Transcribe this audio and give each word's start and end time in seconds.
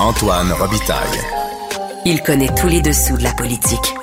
Antoine 0.00 0.52
Robitaille. 0.52 1.20
Il 2.04 2.20
connaît 2.22 2.52
tous 2.60 2.66
les 2.66 2.82
dessous 2.82 3.16
de 3.16 3.22
la 3.22 3.32
politique. 3.32 3.94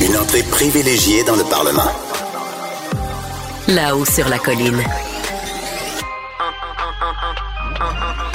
Une 0.00 0.16
entrée 0.16 0.42
privilégiée 0.42 1.22
dans 1.24 1.36
le 1.36 1.44
Parlement. 1.44 1.90
Là-haut 3.68 4.04
sur 4.04 4.28
la 4.28 4.38
colline. 4.38 4.82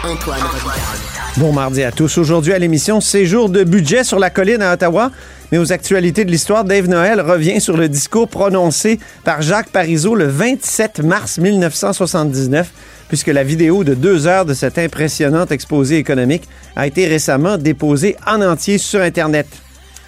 Antoine 0.04 0.41
Robitaille. 0.41 1.14
Bon 1.38 1.52
mardi 1.52 1.84
à 1.84 1.91
tous. 1.91 2.18
Aujourd'hui 2.18 2.54
à 2.54 2.59
l'émission, 2.59 3.02
séjour 3.02 3.50
de 3.50 3.63
budget 3.63 4.04
sur 4.04 4.20
la 4.20 4.29
colline 4.29 4.61
à 4.61 4.73
Ottawa. 4.73 5.11
Mais 5.52 5.57
aux 5.57 5.73
actualités 5.73 6.25
de 6.25 6.31
l'histoire, 6.31 6.63
Dave 6.63 6.88
Noël 6.88 7.20
revient 7.20 7.59
sur 7.59 7.75
le 7.75 7.89
discours 7.89 8.27
prononcé 8.29 9.00
par 9.23 9.41
Jacques 9.41 9.70
Parizeau 9.70 10.15
le 10.15 10.27
27 10.27 11.00
mars 11.00 11.39
1979, 11.39 12.71
puisque 13.14 13.27
la 13.27 13.43
vidéo 13.43 13.84
de 13.84 13.93
deux 13.93 14.25
heures 14.25 14.43
de 14.43 14.55
cet 14.55 14.79
impressionnant 14.79 15.46
exposé 15.46 15.97
économique 15.97 16.50
a 16.75 16.88
été 16.88 17.06
récemment 17.06 17.60
déposée 17.60 18.15
en 18.25 18.42
entier 18.42 18.79
sur 18.79 19.01
Internet. 19.01 19.46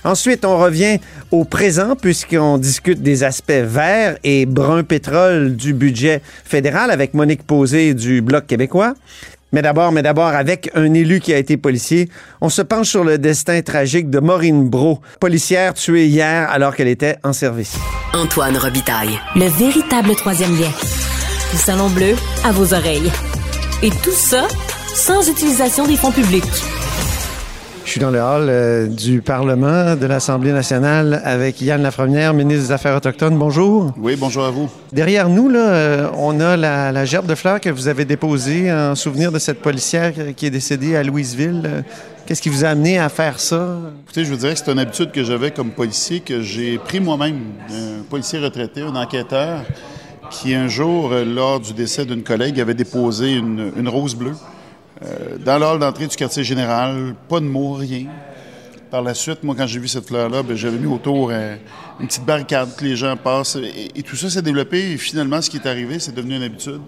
Ensuite, 0.03 0.43
on 0.43 0.57
revient 0.57 0.97
au 1.29 1.45
présent 1.45 1.95
puisqu'on 1.95 2.57
discute 2.57 3.03
des 3.03 3.23
aspects 3.23 3.51
verts 3.51 4.17
et 4.23 4.47
brun 4.47 4.81
pétrole 4.81 5.55
du 5.55 5.75
budget 5.75 6.23
fédéral 6.45 6.89
avec 6.89 7.13
Monique 7.13 7.43
Posé 7.43 7.93
du 7.93 8.23
Bloc 8.23 8.47
québécois. 8.47 8.95
Mais 9.53 9.61
d'abord, 9.61 9.91
mais 9.91 10.01
d'abord, 10.01 10.29
avec 10.29 10.71
un 10.73 10.91
élu 10.95 11.19
qui 11.19 11.31
a 11.31 11.37
été 11.37 11.57
policier, 11.57 12.09
on 12.41 12.49
se 12.49 12.63
penche 12.63 12.89
sur 12.89 13.03
le 13.03 13.19
destin 13.19 13.61
tragique 13.61 14.09
de 14.09 14.17
Maureen 14.17 14.67
Bro, 14.67 14.99
policière 15.19 15.75
tuée 15.75 16.07
hier 16.07 16.49
alors 16.49 16.75
qu'elle 16.75 16.87
était 16.87 17.17
en 17.23 17.33
service. 17.33 17.77
Antoine 18.15 18.57
Robitaille. 18.57 19.19
Le 19.35 19.45
véritable 19.45 20.15
troisième 20.15 20.59
lien. 20.59 20.71
Du 21.51 21.57
Salon 21.57 21.89
Bleu 21.89 22.15
à 22.43 22.51
vos 22.51 22.73
oreilles. 22.73 23.11
Et 23.83 23.89
tout 23.89 24.11
ça 24.11 24.47
sans 24.93 25.29
utilisation 25.29 25.85
des 25.85 25.95
fonds 25.95 26.11
publics. 26.11 26.43
Je 27.85 27.91
suis 27.91 27.99
dans 27.99 28.09
le 28.09 28.19
hall 28.19 28.47
euh, 28.49 28.87
du 28.87 29.21
Parlement 29.21 29.95
de 29.95 30.05
l'Assemblée 30.05 30.51
nationale 30.51 31.21
avec 31.23 31.61
Yann 31.61 31.81
Lafrenière, 31.81 32.33
ministre 32.33 32.63
des 32.67 32.71
Affaires 32.71 32.95
autochtones. 32.97 33.37
Bonjour. 33.37 33.93
Oui, 33.97 34.15
bonjour 34.17 34.43
à 34.45 34.49
vous. 34.51 34.69
Derrière 34.91 35.29
nous, 35.29 35.49
là, 35.49 35.59
euh, 35.69 36.09
on 36.17 36.39
a 36.39 36.57
la, 36.57 36.91
la 36.91 37.05
gerbe 37.05 37.27
de 37.27 37.35
fleurs 37.35 37.61
que 37.61 37.69
vous 37.69 37.87
avez 37.87 38.05
déposée 38.05 38.71
en 38.71 38.95
souvenir 38.95 39.31
de 39.31 39.39
cette 39.39 39.61
policière 39.61 40.13
qui 40.35 40.47
est 40.47 40.51
décédée 40.51 40.95
à 40.95 41.03
Louisville. 41.03 41.61
Euh, 41.65 41.81
Qu'est-ce 42.25 42.41
qui 42.41 42.49
vous 42.49 42.65
a 42.65 42.69
amené 42.69 42.97
à 42.97 43.07
faire 43.07 43.39
ça? 43.39 43.77
Écoutez, 44.05 44.25
je 44.25 44.31
vous 44.31 44.37
dirais 44.37 44.53
que 44.55 44.59
c'est 44.65 44.71
une 44.71 44.79
habitude 44.79 45.11
que 45.11 45.23
j'avais 45.23 45.51
comme 45.51 45.69
policier, 45.69 46.21
que 46.21 46.41
j'ai 46.41 46.79
pris 46.79 46.99
moi-même, 46.99 47.39
un 47.69 48.01
policier 48.09 48.39
retraité, 48.39 48.81
un 48.81 48.95
enquêteur, 48.95 49.59
qui 50.29 50.53
un 50.53 50.67
jour, 50.67 51.11
euh, 51.11 51.23
lors 51.25 51.59
du 51.59 51.73
décès 51.73 52.05
d'une 52.05 52.23
collègue, 52.23 52.59
avait 52.59 52.73
déposé 52.73 53.33
une, 53.33 53.71
une 53.77 53.87
rose 53.89 54.15
bleue 54.15 54.35
euh, 55.03 55.37
dans 55.43 55.57
le 55.59 55.65
hall 55.65 55.79
d'entrée 55.79 56.07
du 56.07 56.15
quartier 56.15 56.43
général. 56.43 57.15
Pas 57.29 57.39
de 57.39 57.45
mots, 57.45 57.73
rien. 57.73 58.05
Par 58.91 59.01
la 59.01 59.13
suite, 59.13 59.43
moi, 59.43 59.55
quand 59.57 59.67
j'ai 59.67 59.79
vu 59.79 59.87
cette 59.87 60.07
fleur-là, 60.07 60.43
ben, 60.43 60.55
j'avais 60.55 60.77
mis 60.77 60.87
autour 60.91 61.29
euh, 61.31 61.55
une 61.99 62.07
petite 62.07 62.23
barricade 62.25 62.69
que 62.77 62.85
les 62.85 62.95
gens 62.95 63.17
passent. 63.17 63.57
Et, 63.57 63.91
et 63.99 64.03
tout 64.03 64.15
ça 64.15 64.29
s'est 64.29 64.41
développé. 64.41 64.91
Et 64.91 64.97
finalement, 64.97 65.41
ce 65.41 65.49
qui 65.49 65.57
est 65.57 65.67
arrivé, 65.67 65.99
c'est 65.99 66.13
devenu 66.15 66.35
une 66.35 66.43
habitude. 66.43 66.81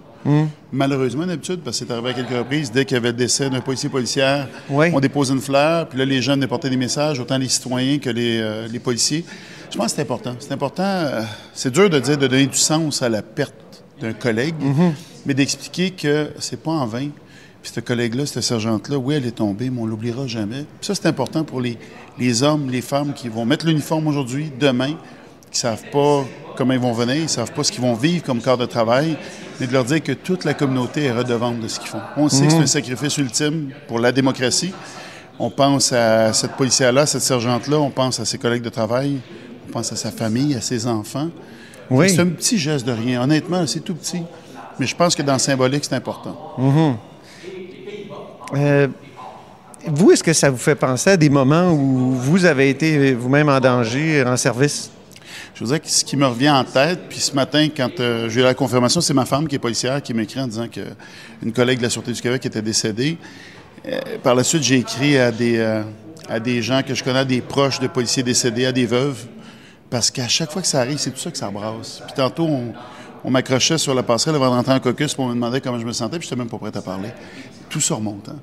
Malheureusement, 0.72 1.24
une 1.24 1.30
habitude, 1.30 1.60
parce 1.60 1.78
que 1.80 1.86
c'est 1.86 1.92
arrivé 1.92 2.10
à 2.10 2.12
quelques 2.12 2.30
reprises. 2.38 2.70
Dès 2.70 2.84
qu'il 2.84 2.94
y 2.96 2.98
avait 2.98 3.08
le 3.12 3.16
décès 3.16 3.48
d'un 3.50 3.60
policier 3.60 3.88
policière, 3.88 4.46
Oui. 4.68 4.88
on 4.92 5.00
dépose 5.00 5.30
une 5.30 5.40
fleur. 5.40 5.88
Puis 5.88 5.98
là, 5.98 6.04
les 6.04 6.20
gens 6.22 6.32
venaient 6.34 6.46
porter 6.46 6.68
des 6.70 6.76
messages, 6.76 7.18
autant 7.18 7.38
les 7.38 7.48
citoyens 7.48 7.98
que 7.98 8.10
les, 8.10 8.38
euh, 8.40 8.68
les 8.68 8.78
policiers. 8.78 9.24
Je 9.70 9.76
pense 9.76 9.86
que 9.86 9.96
c'est 9.96 10.02
important. 10.02 10.34
C'est 10.38 10.52
important. 10.52 10.82
euh, 10.82 11.22
c'est 11.52 11.70
dur 11.72 11.90
de 11.90 11.98
dire 11.98 12.16
de 12.18 12.26
donner 12.26 12.46
du 12.46 12.56
sens 12.56 13.02
à 13.02 13.08
la 13.08 13.22
perte 13.22 13.54
d'un 14.00 14.12
collègue, 14.12 14.54
mais 15.26 15.34
d'expliquer 15.34 15.90
que 15.90 16.30
c'est 16.38 16.62
pas 16.62 16.70
en 16.70 16.86
vain. 16.86 17.08
Puis 17.62 17.72
ce 17.74 17.80
collègue-là, 17.80 18.24
cette 18.24 18.42
sergente-là, 18.44 18.96
oui, 18.98 19.16
elle 19.16 19.26
est 19.26 19.32
tombée, 19.32 19.68
mais 19.68 19.80
on 19.80 19.86
l'oubliera 19.86 20.26
jamais. 20.26 20.64
Puis 20.80 20.86
ça, 20.86 20.94
c'est 20.94 21.06
important 21.08 21.42
pour 21.44 21.60
les, 21.60 21.76
les 22.18 22.42
hommes, 22.44 22.70
les 22.70 22.80
femmes 22.80 23.12
qui 23.12 23.28
vont 23.28 23.44
mettre 23.44 23.66
l'uniforme 23.66 24.06
aujourd'hui, 24.06 24.52
demain, 24.58 24.94
qui 25.50 25.58
savent 25.58 25.82
pas 25.90 26.24
comment 26.56 26.72
ils 26.74 26.78
vont 26.80 26.92
venir, 26.92 27.16
ils 27.16 27.28
savent 27.28 27.52
pas 27.52 27.64
ce 27.64 27.72
qu'ils 27.72 27.82
vont 27.82 27.94
vivre 27.94 28.22
comme 28.24 28.40
corps 28.40 28.58
de 28.58 28.66
travail, 28.66 29.16
mais 29.58 29.66
de 29.66 29.72
leur 29.72 29.84
dire 29.84 30.02
que 30.02 30.12
toute 30.12 30.44
la 30.44 30.54
communauté 30.54 31.04
est 31.04 31.12
redevante 31.12 31.58
de 31.60 31.66
ce 31.68 31.80
qu'ils 31.80 31.88
font. 31.88 32.00
On 32.16 32.28
sait 32.28 32.46
que 32.46 32.52
c'est 32.52 32.58
un 32.58 32.66
sacrifice 32.66 33.18
ultime 33.18 33.70
pour 33.88 33.98
la 33.98 34.12
démocratie. 34.12 34.72
On 35.40 35.50
pense 35.50 35.92
à 35.92 36.32
cette 36.32 36.52
policière-là, 36.52 37.06
cette 37.06 37.22
sergente-là, 37.22 37.78
on 37.78 37.90
pense 37.90 38.18
à 38.20 38.24
ses 38.24 38.38
collègues 38.38 38.62
de 38.62 38.68
travail, 38.70 39.18
on 39.68 39.72
pense 39.72 39.92
à 39.92 39.96
sa 39.96 40.10
famille, 40.10 40.54
à 40.54 40.60
ses 40.60 40.86
enfants. 40.86 41.28
Oui. 41.90 42.10
C'est 42.10 42.20
un 42.20 42.26
petit 42.26 42.58
geste 42.58 42.86
de 42.86 42.92
rien. 42.92 43.22
Honnêtement, 43.22 43.66
c'est 43.66 43.80
tout 43.80 43.94
petit. 43.94 44.22
Mais 44.78 44.86
je 44.86 44.94
pense 44.94 45.14
que 45.14 45.22
dans 45.22 45.34
le 45.34 45.38
symbolique, 45.38 45.84
c'est 45.84 45.94
important. 45.94 46.36
Euh, 48.54 48.86
vous, 49.86 50.10
est-ce 50.12 50.22
que 50.22 50.32
ça 50.32 50.50
vous 50.50 50.56
fait 50.56 50.74
penser 50.74 51.10
à 51.10 51.16
des 51.16 51.28
moments 51.28 51.72
où 51.72 52.12
vous 52.12 52.44
avez 52.44 52.70
été 52.70 53.14
vous-même 53.14 53.48
en 53.48 53.60
danger, 53.60 54.24
en 54.26 54.36
service? 54.36 54.90
Je 55.54 55.60
vous 55.60 55.66
dirais 55.66 55.80
que 55.80 55.88
ce 55.88 56.04
qui 56.04 56.16
me 56.16 56.26
revient 56.26 56.50
en 56.50 56.64
tête, 56.64 57.00
puis 57.08 57.18
ce 57.18 57.34
matin, 57.34 57.68
quand 57.76 57.98
euh, 58.00 58.28
j'ai 58.28 58.40
eu 58.40 58.44
la 58.44 58.54
confirmation, 58.54 59.00
c'est 59.00 59.14
ma 59.14 59.24
femme 59.24 59.48
qui 59.48 59.56
est 59.56 59.58
policière 59.58 60.00
qui 60.00 60.14
m'écrit 60.14 60.40
en 60.40 60.46
disant 60.46 60.68
qu'une 60.68 61.52
collègue 61.52 61.78
de 61.78 61.82
la 61.82 61.90
Sûreté 61.90 62.12
du 62.12 62.20
Québec 62.20 62.46
était 62.46 62.62
décédée. 62.62 63.18
Euh, 63.86 63.98
par 64.22 64.34
la 64.34 64.44
suite, 64.44 64.62
j'ai 64.62 64.76
écrit 64.76 65.18
à 65.18 65.32
des, 65.32 65.58
euh, 65.58 65.82
à 66.28 66.38
des 66.38 66.62
gens 66.62 66.82
que 66.86 66.94
je 66.94 67.02
connais, 67.02 67.20
à 67.20 67.24
des 67.24 67.40
proches 67.40 67.80
de 67.80 67.86
policiers 67.86 68.22
décédés, 68.22 68.66
à 68.66 68.72
des 68.72 68.86
veuves, 68.86 69.26
parce 69.90 70.10
qu'à 70.10 70.28
chaque 70.28 70.50
fois 70.50 70.62
que 70.62 70.68
ça 70.68 70.80
arrive, 70.80 70.98
c'est 70.98 71.10
tout 71.10 71.18
ça 71.18 71.30
que 71.30 71.38
ça 71.38 71.50
brasse. 71.50 72.02
Puis 72.06 72.14
tantôt, 72.16 72.44
on, 72.46 72.72
on 73.24 73.30
m'accrochait 73.30 73.78
sur 73.78 73.94
la 73.94 74.02
passerelle 74.02 74.36
avant 74.36 74.54
d'entrer 74.54 74.72
en 74.74 74.80
caucus 74.80 75.14
pour 75.14 75.26
me 75.28 75.34
demander 75.34 75.60
comment 75.60 75.78
je 75.78 75.86
me 75.86 75.92
sentais, 75.92 76.18
puis 76.18 76.28
je 76.28 76.34
n'étais 76.34 76.38
même 76.42 76.48
pas 76.50 76.58
prêt 76.58 76.76
à 76.76 76.82
parler. 76.82 77.08
Tout 77.68 77.80
ça 77.80 77.94
remonte. 77.96 78.28
hein. 78.28 78.36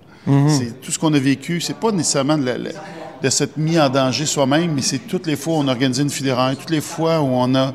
C'est 0.50 0.81
tout 0.81 0.91
ce 0.91 0.97
qu'on 1.00 1.13
a 1.13 1.19
vécu. 1.19 1.61
C'est 1.61 1.75
pas 1.78 1.91
nécessairement 1.91 2.38
de, 2.38 2.45
la- 2.45 2.57
de 3.22 3.29
s'être 3.29 3.57
mis 3.57 3.79
en 3.79 3.89
danger 3.89 4.25
soi-même, 4.25 4.72
mais 4.73 4.81
c'est 4.81 5.00
toutes 5.00 5.28
les 5.28 5.35
fois 5.35 5.53
où 5.55 5.57
on 5.57 5.67
a 5.67 5.72
organisé 5.72 6.01
une 6.01 6.09
funéraille, 6.09 6.55
toutes 6.55 6.69
les 6.72 6.81
fois 6.81 7.22
où 7.22 7.28
on 7.28 7.53
a 7.55 7.73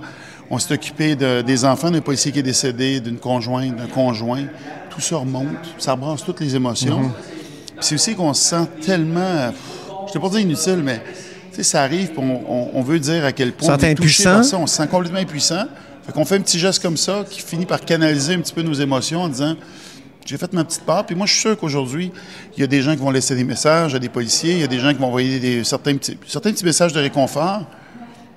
on 0.53 0.59
s'est 0.59 0.75
occupé 0.75 1.15
de- 1.15 1.43
des 1.43 1.65
enfants 1.65 1.93
d'un 1.93 2.01
policier 2.01 2.33
qui 2.33 2.41
est 2.41 2.43
décédé, 2.43 2.99
d'une 2.99 3.19
conjointe, 3.19 3.77
d'un 3.77 3.87
conjoint. 3.87 4.43
Tout 4.91 5.01
ça 5.01 5.17
remonte, 5.19 5.47
ça 5.79 5.95
brasse 5.95 6.25
toutes 6.25 6.41
les 6.41 6.57
émotions. 6.57 7.03
Puis 7.67 7.77
C'est 7.87 7.95
aussi 7.95 8.15
qu'on 8.17 8.35
se 8.35 8.43
sent 8.49 8.67
tellement, 8.85 9.53
je 10.07 10.09
ne 10.09 10.13
vais 10.15 10.21
pas 10.21 10.29
dire 10.29 10.41
inutile, 10.41 10.81
mais 10.83 11.01
sais, 11.57 11.63
ça 11.63 11.83
arrive, 11.83 12.11
on, 12.17 12.23
on- 12.49 12.71
on 12.75 12.83
veut 12.83 12.99
dire 12.99 13.25
à 13.25 13.33
quel 13.33 13.53
point 13.53 13.69
on 13.75 13.79
est 13.79 13.95
touché 13.95 14.23
impuissant. 14.25 14.35
par 14.37 14.45
ça, 14.45 14.57
on 14.59 14.67
se 14.67 14.77
sent 14.77 14.89
complètement 14.89 15.19
impuissant. 15.19 15.65
Fait 16.07 16.13
qu'on 16.13 16.25
fait 16.25 16.37
un 16.37 16.41
petit 16.41 16.59
geste 16.59 16.81
comme 16.83 16.97
ça 16.97 17.25
qui 17.29 17.41
finit 17.41 17.67
par 17.67 17.81
canaliser 17.81 18.35
un 18.35 18.41
petit 18.41 18.53
peu 18.55 18.63
nos 18.63 18.73
émotions 18.75 19.23
en 19.23 19.29
disant 19.29 19.55
j'ai 20.25 20.37
fait 20.37 20.53
ma 20.53 20.65
petite 20.65 20.83
part. 20.85 21.05
Puis 21.07 21.15
moi, 21.17 21.27
je 21.27 21.33
suis 21.33 21.41
sûr 21.41 21.57
qu'aujourd'hui, 21.59 22.13
il 22.57 22.61
y 22.61 22.65
a 22.65 22.67
des 22.67 22.83
gens 22.83 22.93
qui 22.93 23.01
vont 23.01 23.11
laisser 23.11 23.35
des 23.35 23.45
messages 23.45 23.95
à 23.95 23.99
des 23.99 24.09
policiers, 24.09 24.53
il 24.53 24.61
y 24.61 24.65
a 24.65 24.67
des 24.69 24.79
gens 24.79 24.93
qui 24.93 24.99
vont 24.99 25.07
envoyer 25.09 25.41
des, 25.41 25.65
certains, 25.65 25.97
petits, 25.97 26.17
certains 26.27 26.53
petits 26.53 26.65
messages 26.65 26.93
de 26.93 27.01
réconfort. 27.01 27.63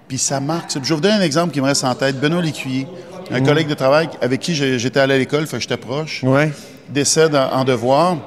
Puis 0.07 0.17
ça 0.17 0.39
marque. 0.39 0.71
Je 0.73 0.79
vais 0.79 0.95
vous 0.95 1.01
donner 1.01 1.15
un 1.15 1.21
exemple 1.21 1.53
qui 1.53 1.61
me 1.61 1.65
reste 1.65 1.83
en 1.83 1.93
tête. 1.95 2.19
Benoît 2.19 2.41
Lécuyer, 2.41 2.87
un 3.31 3.41
collègue 3.41 3.67
de 3.67 3.73
travail 3.73 4.09
avec 4.21 4.39
qui 4.41 4.53
j'étais 4.55 4.99
allé 4.99 5.13
à 5.13 5.17
l'école, 5.17 5.45
fait 5.47 5.57
que 5.57 5.61
j'étais 5.63 5.77
proche 5.77 6.23
décède 6.89 7.35
en, 7.35 7.51
en 7.51 7.63
devoir. 7.63 8.17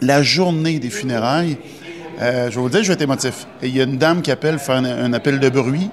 La 0.00 0.22
journée 0.22 0.78
des 0.78 0.90
funérailles, 0.90 1.56
euh, 2.20 2.50
je 2.50 2.54
vais 2.56 2.60
vous 2.60 2.68
dire, 2.68 2.82
je 2.82 2.88
vais 2.88 2.94
être 2.94 3.02
émotif. 3.02 3.46
Et 3.62 3.68
Il 3.68 3.76
y 3.76 3.80
a 3.80 3.84
une 3.84 3.98
dame 3.98 4.22
qui 4.22 4.30
appelle 4.30 4.58
faire 4.58 4.76
un, 4.76 4.84
un 4.84 5.12
appel 5.12 5.38
de 5.40 5.48
bruit. 5.48 5.90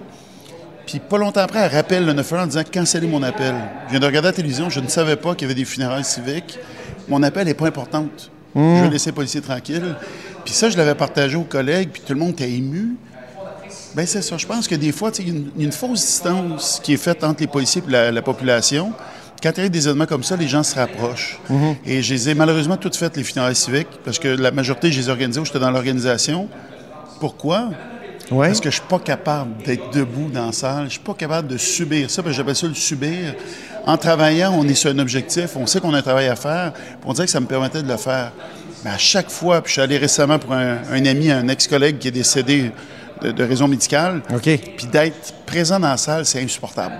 Puis 0.85 0.99
pas 0.99 1.17
longtemps 1.17 1.41
après, 1.41 1.59
elle 1.59 1.71
rappelle 1.75 2.05
le 2.05 2.13
911 2.13 2.43
en 2.43 2.47
disant 2.47 2.63
cancellez 2.71 3.07
mon 3.07 3.23
appel. 3.23 3.55
Je 3.87 3.91
viens 3.91 3.99
de 3.99 4.05
regarder 4.05 4.27
la 4.29 4.33
télévision, 4.33 4.69
je 4.69 4.79
ne 4.79 4.87
savais 4.87 5.15
pas 5.15 5.35
qu'il 5.35 5.43
y 5.47 5.51
avait 5.51 5.59
des 5.59 5.65
funérailles 5.65 6.03
civiques. 6.03 6.57
Mon 7.07 7.21
appel 7.23 7.45
n'est 7.45 7.53
pas 7.53 7.67
importante. 7.67 8.29
Je 8.55 8.59
vais 8.83 8.89
laisser 8.89 9.11
les 9.11 9.15
policiers 9.15 9.41
tranquilles. 9.41 9.95
Puis 10.43 10.53
ça, 10.53 10.69
je 10.69 10.75
l'avais 10.77 10.95
partagé 10.95 11.37
aux 11.37 11.43
collègues, 11.43 11.89
puis 11.93 12.01
tout 12.05 12.13
le 12.13 12.19
monde 12.19 12.31
était 12.31 12.51
ému. 12.51 12.95
Ben 13.95 14.05
c'est 14.05 14.21
ça. 14.21 14.37
Je 14.37 14.45
pense 14.45 14.67
que 14.67 14.75
des 14.75 14.91
fois, 14.91 15.11
il 15.19 15.27
y 15.27 15.31
a 15.31 15.63
une- 15.65 15.71
fausse 15.71 16.01
distance 16.05 16.79
qui 16.83 16.93
est 16.93 16.97
faite 16.97 17.23
entre 17.23 17.41
les 17.41 17.47
policiers 17.47 17.81
et 17.87 17.91
la, 17.91 18.11
la 18.11 18.21
population. 18.21 18.91
Quand 19.41 19.51
il 19.57 19.63
y 19.63 19.65
a 19.65 19.69
des 19.69 19.87
événements 19.87 20.05
comme 20.05 20.23
ça, 20.23 20.35
les 20.35 20.47
gens 20.47 20.61
se 20.63 20.75
rapprochent. 20.75 21.39
Et 21.85 22.01
je 22.03 22.13
les 22.13 22.29
ai 22.29 22.35
malheureusement 22.35 22.77
toutes 22.77 22.95
faites, 22.95 23.17
les 23.17 23.23
funérailles 23.23 23.55
civiques, 23.55 23.87
parce 24.05 24.19
que 24.19 24.27
la 24.27 24.51
majorité, 24.51 24.91
je 24.91 24.99
les 24.99 25.07
ai 25.07 25.11
organisées 25.11 25.39
où 25.39 25.45
j'étais 25.45 25.59
dans 25.59 25.71
l'organisation. 25.71 26.47
Pourquoi? 27.19 27.69
Parce 28.47 28.59
que 28.61 28.69
je 28.69 28.75
suis 28.75 28.87
pas 28.87 28.99
capable 28.99 29.61
d'être 29.63 29.91
debout 29.93 30.29
dans 30.31 30.45
la 30.47 30.51
salle. 30.51 30.85
Je 30.85 30.91
suis 30.91 30.99
pas 30.99 31.13
capable 31.15 31.47
de 31.47 31.57
subir 31.57 32.09
ça, 32.09 32.21
parce 32.21 32.33
que 32.33 32.37
j'appelle 32.37 32.55
ça 32.55 32.67
le 32.67 32.73
subir. 32.75 33.35
En 33.85 33.97
travaillant, 33.97 34.53
on 34.55 34.67
est 34.67 34.75
sur 34.75 34.91
un 34.91 34.99
objectif, 34.99 35.55
on 35.55 35.65
sait 35.65 35.79
qu'on 35.79 35.93
a 35.95 35.97
un 35.97 36.01
travail 36.03 36.27
à 36.27 36.35
faire, 36.35 36.71
puis 36.73 36.83
on 37.05 37.13
dirait 37.13 37.25
que 37.25 37.31
ça 37.31 37.39
me 37.39 37.47
permettait 37.47 37.81
de 37.81 37.87
le 37.87 37.97
faire. 37.97 38.31
Mais 38.85 38.91
à 38.91 38.97
chaque 38.97 39.29
fois, 39.31 39.61
puis 39.61 39.69
je 39.69 39.73
suis 39.73 39.81
allé 39.81 39.97
récemment 39.97 40.37
pour 40.39 40.53
un, 40.53 40.77
un 40.91 41.05
ami, 41.05 41.31
un 41.31 41.47
ex-collègue 41.47 41.97
qui 41.97 42.07
est 42.09 42.11
décédé 42.11 42.71
de, 43.23 43.31
de 43.31 43.43
raison 43.43 43.67
médicale, 43.67 44.21
OK. 44.33 44.43
puis 44.77 44.85
d'être 44.91 45.33
présent 45.45 45.79
dans 45.79 45.89
la 45.89 45.97
salle, 45.97 46.25
c'est 46.25 46.41
insupportable. 46.41 46.95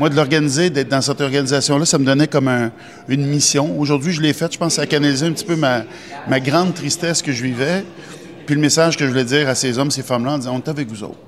Moi, 0.00 0.08
de 0.08 0.16
l'organiser, 0.16 0.70
d'être 0.70 0.88
dans 0.88 1.00
cette 1.00 1.20
organisation-là, 1.20 1.84
ça 1.84 1.98
me 1.98 2.04
donnait 2.04 2.26
comme 2.26 2.48
un- 2.48 2.70
une 3.08 3.26
mission. 3.26 3.78
Aujourd'hui, 3.78 4.12
je 4.12 4.20
l'ai 4.20 4.32
faite. 4.32 4.52
Je 4.52 4.58
pense 4.58 4.68
que 4.68 4.74
ça 4.76 4.82
a 4.82 4.86
canalisé 4.86 5.26
un 5.26 5.32
petit 5.32 5.44
peu 5.44 5.56
ma, 5.56 5.82
ma 6.28 6.40
grande 6.40 6.74
tristesse 6.74 7.22
que 7.22 7.32
je 7.32 7.42
vivais. 7.44 7.84
Puis 8.46 8.54
le 8.56 8.60
message 8.60 8.96
que 8.96 9.04
je 9.04 9.10
voulais 9.10 9.24
dire 9.24 9.48
à 9.48 9.54
ces 9.54 9.78
hommes, 9.78 9.90
ces 9.90 10.02
femmes-là, 10.02 10.32
en 10.32 10.38
disant, 10.38 10.54
on 10.54 10.58
est 10.58 10.68
avec 10.68 10.88
vous 10.88 11.02
autres. 11.04 11.18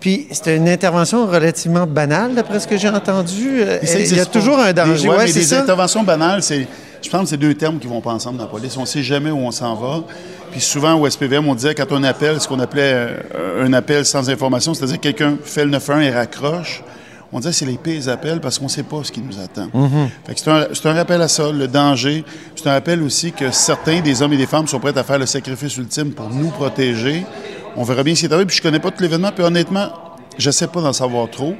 Puis 0.00 0.26
c'était 0.32 0.56
une 0.56 0.68
intervention 0.68 1.26
relativement 1.26 1.86
banale, 1.86 2.34
d'après 2.34 2.58
ce 2.60 2.66
que 2.66 2.76
j'ai 2.76 2.88
entendu. 2.88 3.60
Euh, 3.62 3.78
Il 3.82 4.16
y 4.16 4.20
a 4.20 4.26
toujours 4.26 4.58
un 4.58 4.72
danger. 4.72 5.02
Des, 5.02 5.08
ouais, 5.08 5.16
Ouais, 5.16 5.24
mais 5.26 5.32
des 5.32 5.42
ça. 5.42 5.60
interventions 5.60 6.02
banales, 6.02 6.42
c'est 6.42 6.66
Je 7.04 7.10
pense 7.10 7.22
que 7.22 7.28
c'est 7.30 7.36
deux 7.36 7.54
termes 7.54 7.80
qui 7.80 7.88
vont 7.88 8.00
pas 8.00 8.12
ensemble 8.12 8.38
dans 8.38 8.44
la 8.44 8.50
police. 8.50 8.76
On 8.76 8.84
sait 8.84 9.02
jamais 9.02 9.32
où 9.32 9.38
on 9.38 9.50
s'en 9.50 9.74
va. 9.74 10.04
Puis 10.52 10.60
souvent, 10.60 10.94
au 11.00 11.08
SPVM, 11.10 11.48
on 11.48 11.54
disait 11.56 11.74
quand 11.74 11.90
on 11.90 12.04
appelle, 12.04 12.40
ce 12.40 12.46
qu'on 12.46 12.60
appelait 12.60 12.92
euh, 13.34 13.64
un 13.66 13.72
appel 13.72 14.04
sans 14.04 14.30
information, 14.30 14.72
c'est-à-dire 14.72 14.98
que 14.98 15.02
quelqu'un 15.02 15.36
fait 15.42 15.64
le 15.64 15.70
911 15.72 16.04
et 16.04 16.10
raccroche. 16.12 16.84
On 17.32 17.40
disait 17.40 17.52
c'est 17.52 17.66
les 17.66 17.78
pires 17.78 18.08
appels 18.10 18.40
parce 18.40 18.58
qu'on 18.58 18.66
ne 18.66 18.70
sait 18.70 18.82
pas 18.82 19.02
ce 19.02 19.10
qui 19.10 19.20
nous 19.20 19.38
attend. 19.40 19.68
Que 19.68 20.32
c'est 20.36 20.86
un, 20.86 20.92
rappel 20.92 21.22
à 21.22 21.28
ça, 21.28 21.50
le 21.50 21.66
danger. 21.66 22.24
C'est 22.54 22.68
un 22.68 22.72
rappel 22.72 23.02
aussi 23.02 23.32
que 23.32 23.50
certains 23.50 24.00
des 24.00 24.20
hommes 24.20 24.34
et 24.34 24.36
des 24.36 24.46
femmes 24.46 24.66
sont 24.68 24.78
prêts 24.78 24.96
à 24.96 25.02
faire 25.02 25.18
le 25.18 25.26
sacrifice 25.26 25.76
ultime 25.78 26.12
pour 26.12 26.28
nous 26.28 26.50
protéger. 26.50 27.24
On 27.76 27.84
verra 27.84 28.02
bien 28.02 28.14
ce 28.14 28.20
qui 28.20 28.26
est 28.26 28.32
arrivé. 28.32 28.46
Puis 28.46 28.58
je 28.58 28.62
connais 28.62 28.80
pas 28.80 28.90
tout 28.90 29.02
l'événement. 29.02 29.30
Puis 29.34 29.42
honnêtement, 29.42 29.88
je 30.36 30.50
sais 30.50 30.66
pas 30.66 30.82
d'en 30.82 30.92
savoir 30.92 31.30
trop. 31.30 31.54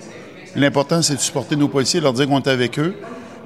L'important, 0.54 1.00
c'est 1.00 1.14
de 1.14 1.20
supporter 1.20 1.56
nos 1.56 1.68
policiers, 1.68 2.00
leur 2.00 2.12
dire 2.12 2.28
qu'on 2.28 2.40
est 2.40 2.48
avec 2.48 2.78
eux, 2.78 2.94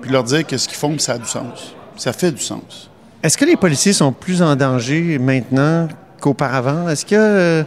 puis 0.02 0.11
leur 0.11 0.25
dire 0.25 0.44
que 0.44 0.56
ce 0.56 0.67
qu'ils 0.67 0.76
font, 0.76 0.99
ça 0.99 1.12
a 1.12 1.19
du 1.19 1.26
sens. 1.26 1.75
Ça 1.96 2.12
fait 2.12 2.32
du 2.32 2.43
sens. 2.43 2.90
Est-ce 3.23 3.38
que 3.38 3.44
les 3.44 3.56
policiers 3.56 3.93
sont 3.93 4.12
plus 4.12 4.43
en 4.43 4.56
danger 4.56 5.19
maintenant 5.19 5.88
qu'auparavant? 6.20 6.88
Est-ce 6.88 7.06
que, 7.06 7.14
euh, 7.14 7.62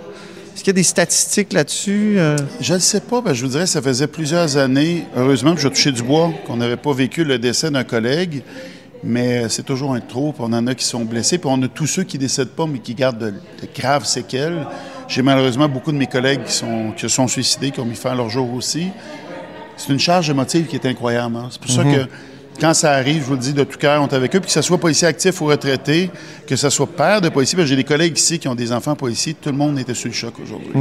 est-ce 0.59 0.65
qu'il 0.65 0.73
y 0.73 0.75
a 0.75 0.81
des 0.81 0.83
statistiques 0.83 1.53
là-dessus? 1.53 2.15
euh? 2.17 2.35
Je 2.59 2.73
ne 2.73 2.79
sais 2.79 2.99
pas, 2.99 3.21
ben, 3.21 3.31
je 3.31 3.45
vous 3.45 3.51
dirais, 3.51 3.65
ça 3.65 3.81
faisait 3.81 4.07
plusieurs 4.07 4.57
années, 4.57 5.05
heureusement 5.15 5.55
que 5.55 5.61
je 5.61 5.69
touché 5.69 5.93
du 5.93 6.03
bois, 6.03 6.33
qu'on 6.45 6.57
n'avait 6.57 6.75
pas 6.75 6.91
vécu 6.91 7.23
le 7.23 7.39
décès 7.39 7.71
d'un 7.71 7.85
collègue, 7.85 8.43
mais 9.01 9.47
c'est 9.47 9.63
toujours 9.63 9.93
un 9.93 10.01
trop, 10.01 10.33
puis 10.33 10.43
on 10.45 10.51
en 10.51 10.67
a 10.67 10.75
qui 10.75 10.83
sont 10.83 11.05
blessés, 11.05 11.37
puis 11.37 11.49
on 11.49 11.63
a 11.63 11.69
tous 11.69 11.87
ceux 11.87 12.03
qui 12.03 12.17
ne 12.17 12.23
décèdent 12.23 12.49
pas, 12.49 12.65
mais 12.67 12.79
qui 12.79 12.93
gardent 12.93 13.19
de, 13.19 13.29
de 13.29 13.69
graves 13.73 14.03
séquelles. 14.03 14.67
J'ai 15.07 15.21
malheureusement 15.21 15.69
beaucoup 15.69 15.93
de 15.93 15.97
mes 15.97 16.07
collègues 16.07 16.43
qui, 16.43 16.51
sont, 16.51 16.91
qui 16.91 17.03
se 17.03 17.07
sont 17.07 17.29
suicidés, 17.29 17.71
qui 17.71 17.79
ont 17.79 17.85
mis 17.85 17.95
fin 17.95 18.11
à 18.11 18.15
leur 18.15 18.29
jour 18.29 18.53
aussi. 18.53 18.87
C'est 19.77 19.93
une 19.93 19.99
charge 19.99 20.29
émotive 20.29 20.65
qui 20.65 20.75
est 20.75 20.85
incroyable. 20.85 21.37
hein. 21.37 21.47
C'est 21.51 21.61
pour 21.61 21.71
ça 21.71 21.85
que 21.85 22.05
quand 22.59 22.73
ça 22.73 22.91
arrive, 22.91 23.21
je 23.21 23.27
vous 23.27 23.33
le 23.33 23.39
dis 23.39 23.53
de 23.53 23.63
tout 23.63 23.77
cœur, 23.77 24.01
on 24.01 24.07
est 24.07 24.13
avec 24.13 24.35
eux, 24.35 24.39
puis 24.39 24.47
que 24.47 24.53
ce 24.53 24.61
soit 24.61 24.77
policier 24.77 25.07
actif 25.07 25.39
ou 25.41 25.45
retraité, 25.45 26.11
que 26.45 26.55
ce 26.55 26.69
soit 26.69 26.87
père 26.87 27.21
de 27.21 27.29
policier, 27.29 27.55
parce 27.55 27.65
que 27.65 27.69
j'ai 27.69 27.75
des 27.75 27.83
collègues 27.83 28.17
ici 28.17 28.39
qui 28.39 28.47
ont 28.47 28.55
des 28.55 28.71
enfants 28.71 28.95
policiers, 28.95 29.33
tout 29.33 29.49
le 29.49 29.57
monde 29.57 29.79
était 29.79 29.93
sur 29.93 30.09
le 30.09 30.13
choc 30.13 30.33
aujourd'hui. 30.43 30.71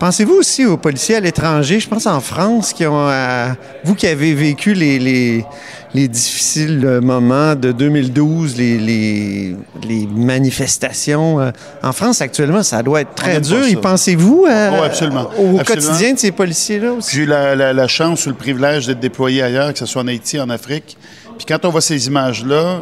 Pensez-vous 0.00 0.32
aussi 0.36 0.64
aux 0.64 0.78
policiers 0.78 1.16
à 1.16 1.20
l'étranger, 1.20 1.78
je 1.78 1.86
pense 1.86 2.06
en 2.06 2.20
France, 2.20 2.72
qui 2.72 2.86
ont, 2.86 3.06
euh, 3.10 3.48
vous 3.84 3.94
qui 3.94 4.06
avez 4.06 4.32
vécu 4.32 4.72
les, 4.72 4.98
les, 4.98 5.44
les 5.92 6.08
difficiles 6.08 6.82
euh, 6.86 7.00
moments 7.02 7.54
de 7.54 7.70
2012, 7.70 8.56
les, 8.56 8.78
les, 8.78 9.56
les 9.86 10.06
manifestations. 10.06 11.38
euh, 11.40 11.50
en 11.82 11.92
France, 11.92 12.22
actuellement, 12.22 12.62
ça 12.62 12.82
doit 12.82 13.02
être 13.02 13.14
très 13.14 13.42
dur. 13.42 13.68
Y 13.68 13.76
pensez-vous 13.76 14.46
euh, 14.48 14.70
Oh, 14.72 14.82
absolument. 14.84 15.28
au 15.38 15.58
Absolument. 15.58 15.86
quotidien 15.90 16.14
de 16.14 16.18
ces 16.18 16.32
policiers-là 16.32 16.92
aussi? 16.94 17.16
J'ai 17.16 17.22
eu 17.24 17.26
la, 17.26 17.54
la- 17.54 17.74
la 17.74 17.86
chance 17.88 18.24
ou 18.24 18.30
le 18.30 18.36
privilège 18.36 18.86
d'être 18.86 19.00
déployé 19.00 19.42
ailleurs, 19.42 19.70
que 19.74 19.78
ce 19.78 19.84
soit 19.86 20.00
en 20.00 20.08
Haïti, 20.08 20.40
en 20.40 20.48
Afrique. 20.48 20.96
Puis 21.36 21.44
quand 21.46 21.62
on 21.66 21.68
voit 21.68 21.82
ces 21.82 22.06
images-là, 22.06 22.80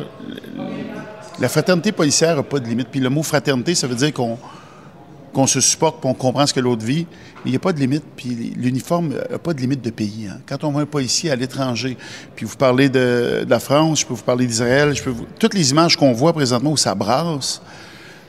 la 1.41 1.49
fraternité 1.49 1.91
policière 1.91 2.37
n'a 2.37 2.43
pas 2.45 2.61
de 2.61 2.67
limite. 2.69 2.89
Puis 2.93 3.01
le 3.01 3.11
mot 3.11 3.25
fraternité, 3.25 3.75
ça 3.75 3.89
veut 3.89 3.97
dire 3.97 4.13
qu'on 4.13 4.39
qu'on 5.33 5.47
se 5.47 5.61
supporte, 5.61 6.01
puis 6.01 6.11
on 6.11 6.15
comprend 6.15 6.47
ce 6.47 6.55
que 6.55 6.61
l'autre 6.61 6.85
vit. 6.85 7.07
Il 7.45 7.51
n'y 7.51 7.57
a 7.57 7.61
pas 7.61 7.73
de 7.73 7.81
limite. 7.81 8.05
Puis 8.17 8.53
l'uniforme 8.57 9.15
n'a 9.31 9.39
pas 9.39 9.55
de 9.55 9.61
limite 9.61 9.83
de 9.83 9.91
pays. 9.91 10.29
hein. 10.31 10.39
Quand 10.47 10.65
on 10.65 10.73
voit 10.73 10.83
un 10.83 10.87
policier 10.87 11.31
à 11.31 11.37
l'étranger, 11.37 11.97
puis 12.35 12.47
vous 12.47 12.57
parlez 12.57 12.89
de, 12.89 13.45
de 13.45 13.51
la 13.51 13.61
France, 13.61 14.01
je 14.01 14.07
peux 14.07 14.15
vous 14.15 14.23
parler 14.23 14.47
d'Israël, 14.47 14.95
je 14.95 15.03
peux 15.03 15.11
vous... 15.11 15.27
toutes 15.39 15.55
les 15.55 15.71
images 15.71 15.97
qu'on 15.97 16.13
voit 16.13 16.33
présentement 16.33 16.73
où 16.73 16.77
ça 16.77 16.95
brasse, 16.95 17.61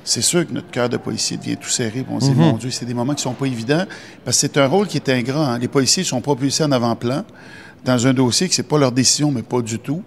c'est 0.04 0.22
sûr 0.22 0.48
que 0.48 0.54
notre 0.54 0.72
cœur 0.72 0.90
de 0.90 0.98
policier 0.98 1.38
devient 1.38 1.58
tout 1.58 1.70
serré. 1.70 2.06
on 2.10 2.20
se 2.20 2.28
dit, 2.28 2.36
mon 2.36 2.54
Dieu, 2.54 2.72
c'est 2.72 2.86
des 2.86 2.94
moments 2.94 3.14
qui 3.14 3.22
sont 3.22 3.34
pas 3.34 3.46
évidents. 3.46 3.86
Parce 4.26 4.38
que 4.38 4.42
c'est 4.42 4.58
un 4.58 4.68
rôle 4.68 4.88
qui 4.88 4.98
est 4.98 5.10
ingrat. 5.10 5.54
hein. 5.54 5.60
Les 5.60 5.68
policiers 5.68 6.04
sont 6.04 6.22
propulsés 6.22 6.64
en 6.64 6.72
avant-plan 6.72 7.24
dans 7.86 8.08
un 8.08 8.14
dossier 8.14 8.48
que 8.50 8.56
c'est 8.56 8.64
pas 8.64 8.78
leur 8.78 8.92
décision, 8.92 9.32
mais 9.32 9.44
pas 9.44 9.62
du 9.62 9.80
tout. 9.80 10.02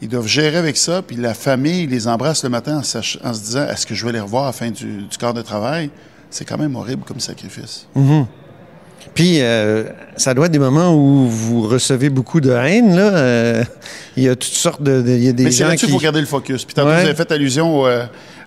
Ils 0.00 0.08
doivent 0.08 0.26
gérer 0.26 0.56
avec 0.56 0.76
ça, 0.76 1.00
puis 1.00 1.14
la 1.14 1.32
famille 1.32 1.86
les 1.86 2.08
embrasse 2.08 2.42
le 2.42 2.48
matin 2.50 2.78
en, 2.78 2.82
se 2.82 3.40
disant 3.40 3.68
est-ce 3.68 3.86
que 3.86 3.94
je 3.94 4.04
vais 4.04 4.10
les 4.12 4.20
revoir 4.20 4.44
à 4.44 4.46
la 4.46 4.52
fin 4.52 4.70
du, 4.70 5.02
du 5.02 5.16
corps 5.18 5.32
de 5.34 5.42
travail? 5.42 5.90
C'est 6.32 6.44
quand 6.44 6.58
même 6.58 6.74
horrible 6.74 7.02
comme 7.04 7.20
sacrifice. 7.20 7.86
Puis, 9.14 9.40
euh, 9.40 9.84
ça 10.16 10.32
doit 10.32 10.46
être 10.46 10.52
des 10.52 10.58
moments 10.58 10.94
où 10.94 11.26
vous 11.28 11.62
recevez 11.68 12.08
beaucoup 12.08 12.40
de 12.40 12.50
haine. 12.50 12.96
Là. 12.96 13.10
Euh, 13.10 13.64
il 14.16 14.22
y 14.22 14.28
a 14.28 14.34
toutes 14.36 14.44
sortes 14.52 14.82
de... 14.82 15.02
de- 15.02 15.10
il 15.10 15.24
y 15.24 15.28
a 15.28 15.32
des 15.32 15.44
Mais 15.44 15.50
c'est 15.50 15.64
là-dessus 15.64 15.80
qui... 15.80 15.86
qu'il 15.86 15.94
faut 15.94 16.02
garder 16.02 16.20
le 16.20 16.26
focus. 16.26 16.64
Puis 16.64 16.74
tantôt, 16.74 16.88
Ouais. 16.88 17.00
vous 17.00 17.06
avez 17.08 17.14
fait 17.14 17.30
allusion 17.32 17.84
euh, 17.86 18.04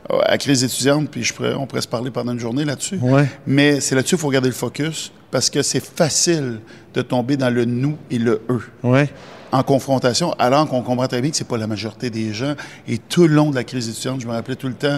à 0.10 0.32
la 0.32 0.38
crise 0.38 0.64
étudiante, 0.64 1.10
puis 1.12 1.24
je 1.24 1.34
pourrais- 1.34 1.54
on 1.54 1.68
pourrait 1.68 1.82
se 1.82 1.88
parler 1.88 2.10
pendant 2.10 2.32
une 2.32 2.40
journée 2.40 2.66
là-dessus. 2.66 2.98
Ouais. 3.02 3.26
Mais 3.46 3.80
c'est 3.82 3.96
là-dessus 3.96 4.16
qu'il 4.16 4.22
faut 4.22 4.30
garder 4.32 4.48
le 4.50 4.56
focus, 4.56 5.12
parce 5.30 5.50
que 5.52 5.62
c'est 5.62 5.84
facile 5.86 6.60
de 6.96 7.02
tomber 7.02 7.38
dans 7.38 7.50
le 7.54 7.66
nous 7.66 7.98
et 8.10 8.18
le 8.18 8.42
eux. 8.50 8.64
Ouais. 8.84 9.10
en 9.52 9.62
confrontation, 9.64 10.34
alors 10.40 10.68
qu'on 10.68 10.82
comprend 10.82 11.08
très 11.08 11.22
bien 11.22 11.32
que 11.32 11.38
c'est 11.38 11.48
pas 11.48 11.58
la 11.58 11.68
majorité 11.68 12.10
des 12.10 12.34
gens. 12.34 12.56
Et 12.90 12.98
tout 12.98 13.28
le 13.28 13.36
long 13.36 13.52
de 13.52 13.56
la 13.56 13.64
crise 13.64 13.88
étudiante, 13.88 14.20
je 14.22 14.28
me 14.28 14.32
rappelais 14.34 14.56
tout 14.58 14.68
le 14.68 14.74
temps, 14.74 14.98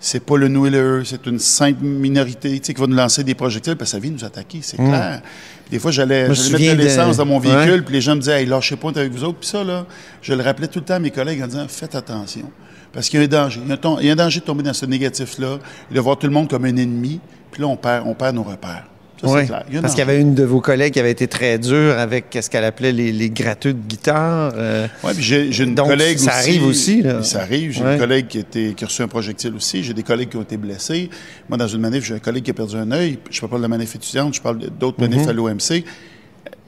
c'est 0.00 0.20
pas 0.24 0.36
le 0.36 0.48
nous 0.48 0.66
et 0.66 0.70
le 0.70 1.00
eux, 1.00 1.04
c'est 1.04 1.26
une 1.26 1.38
simple 1.38 1.82
minorité 1.84 2.58
tu 2.60 2.66
sais, 2.66 2.74
qui 2.74 2.80
va 2.80 2.86
nous 2.86 2.94
lancer 2.96 3.24
des 3.24 3.34
projectiles 3.34 3.76
parce 3.76 3.90
que 3.90 3.96
ça 3.96 4.00
vient 4.00 4.10
nous 4.12 4.24
attaquer, 4.24 4.60
c'est 4.62 4.76
clair. 4.90 5.22
Puis 5.64 5.70
des 5.72 5.78
fois, 5.78 5.90
j'allais 5.90 6.28
mettre 6.28 6.52
de 6.52 6.56
de- 6.76 6.82
l'essence 6.82 7.16
dans 7.16 7.26
mon 7.26 7.38
véhicule, 7.40 7.84
puis 7.84 7.94
les 7.94 8.00
gens 8.00 8.14
me 8.14 8.20
disaient, 8.20 8.40
hey, 8.42 8.46
lâchez 8.46 8.76
pas, 8.76 8.88
avec 8.90 9.12
vous 9.12 9.24
autres. 9.24 9.38
Puis 9.38 9.48
ça, 9.48 9.64
là, 9.64 9.86
je 10.22 10.32
le 10.34 10.42
rappelais 10.42 10.68
tout 10.68 10.78
le 10.78 10.84
temps 10.84 10.94
à 10.94 10.98
mes 10.98 11.10
collègues 11.10 11.42
en 11.42 11.46
disant, 11.46 11.66
faites 11.68 11.94
attention. 11.94 12.50
Parce 12.92 13.08
qu'il 13.08 13.18
y 13.20 13.22
a 13.22 13.26
un 13.26 13.28
danger. 13.28 13.60
Il 13.64 13.68
y 13.70 13.72
a 13.72 13.76
ton- 13.76 13.98
il 13.98 14.06
y 14.06 14.08
a 14.08 14.12
un 14.12 14.16
danger 14.16 14.40
de 14.40 14.44
tomber 14.46 14.62
dans 14.62 14.72
ce 14.72 14.86
négatif-là 14.86 15.58
de 15.90 16.00
voir 16.00 16.16
tout 16.16 16.26
le 16.26 16.32
monde 16.32 16.48
comme 16.48 16.64
un 16.64 16.76
ennemi. 16.76 17.20
Puis 17.50 17.60
là, 17.60 17.68
on 17.68 17.76
perd, 17.76 18.06
on 18.06 18.14
perd 18.14 18.34
nos 18.34 18.42
repères. 18.44 18.86
Ça, 19.26 19.44
clair. 19.44 19.64
Un 19.74 19.80
Parce 19.80 19.94
qu'il 19.94 19.98
y 20.00 20.02
avait 20.08 20.20
une 20.20 20.34
de 20.34 20.44
vos 20.44 20.60
collègues 20.60 20.92
qui 20.92 21.00
avait 21.00 21.10
été 21.10 21.26
très 21.26 21.58
dure 21.58 21.98
avec 21.98 22.26
ce 22.40 22.48
qu'elle 22.48 22.64
appelait 22.64 22.92
les, 22.92 23.10
les 23.12 23.30
gratteux 23.30 23.72
de 23.72 23.78
guitare. 23.88 24.52
euh, 24.56 24.86
Oui, 25.02 25.12
puis 25.14 25.22
j'ai 25.24 25.64
une 25.64 25.74
Donc, 25.74 25.88
collègue 25.88 26.18
ça 26.18 26.38
aussi. 26.38 26.48
arrive 26.50 26.64
aussi, 26.64 27.02
là. 27.02 27.22
Ça 27.22 27.40
arrive. 27.42 27.72
J'ai 27.72 27.82
Ouais. 27.82 27.94
une 27.94 27.98
collègue 28.00 28.26
qui, 28.28 28.44
qui 28.74 28.84
a 28.84 28.86
reçu 28.86 29.02
un 29.02 29.08
projectile 29.08 29.54
aussi. 29.54 29.82
J'ai 29.82 29.94
des 29.94 30.02
collègues 30.02 30.28
qui 30.28 30.36
ont 30.36 30.42
été 30.42 30.56
blessés. 30.56 31.10
Moi, 31.48 31.58
dans 31.58 31.66
une 31.68 31.80
manif, 31.80 32.04
j'ai 32.04 32.14
un 32.14 32.18
collègue 32.20 32.44
qui 32.44 32.50
a 32.50 32.54
perdu 32.54 32.76
un 32.76 32.90
œil. 32.92 33.18
Je 33.30 33.40
parle 33.40 33.50
pas 33.50 33.56
de 33.58 33.62
la 33.62 33.68
manif 33.68 33.94
étudiante, 33.96 34.34
je 34.34 34.40
parle 34.40 34.58
d'autres 34.78 35.00
manifs 35.00 35.22
Mhm. 35.24 35.28
à 35.28 35.32
l'OMC. 35.32 35.84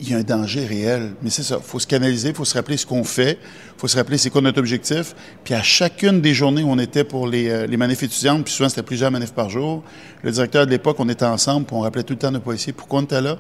Il 0.03 0.11
y 0.11 0.15
a 0.15 0.19
un 0.19 0.23
danger 0.23 0.65
réel. 0.65 1.13
Mais 1.23 1.31
c'est 1.31 1.43
ça. 1.43 1.57
Il 1.59 1.67
faut 1.69 1.79
se 1.79 1.87
canaliser, 1.87 2.31
il 2.31 2.35
faut 2.35 2.45
se 2.45 2.55
rappeler 2.55 2.77
ce 2.77 2.87
qu'on 2.87 3.05
fait, 3.05 3.39
il 3.43 3.79
faut 3.81 3.87
se 3.89 3.97
rappeler 3.97 4.17
c'est 4.19 4.31
quoi 4.31 4.41
notre 4.41 4.59
objectif. 4.59 5.15
Puis 5.45 5.53
à 5.55 5.63
chacune 5.63 6.21
des 6.21 6.33
journées 6.35 6.63
où 6.63 6.71
on 6.71 6.79
était 6.79 7.05
pour 7.05 7.27
les, 7.27 7.49
euh, 7.51 7.67
les 7.67 7.77
manifs 7.77 8.03
étudiantes, 8.03 8.45
puis 8.45 8.53
souvent 8.55 8.69
c'était 8.69 8.83
plusieurs 8.83 9.11
manifs 9.11 9.33
par 9.35 9.51
jour, 9.51 9.83
le 10.23 10.31
directeur 10.31 10.65
de 10.67 10.71
l'époque, 10.71 10.97
on 11.01 11.09
était 11.09 11.25
ensemble, 11.27 11.67
puis 11.67 11.77
on 11.77 11.81
rappelait 11.81 12.03
tout 12.03 12.15
le 12.15 12.19
temps 12.19 12.31
nos 12.31 12.41
policiers 12.41 12.73
pourquoi 12.73 13.01
on 13.01 13.03
était 13.03 13.21
là, 13.21 13.39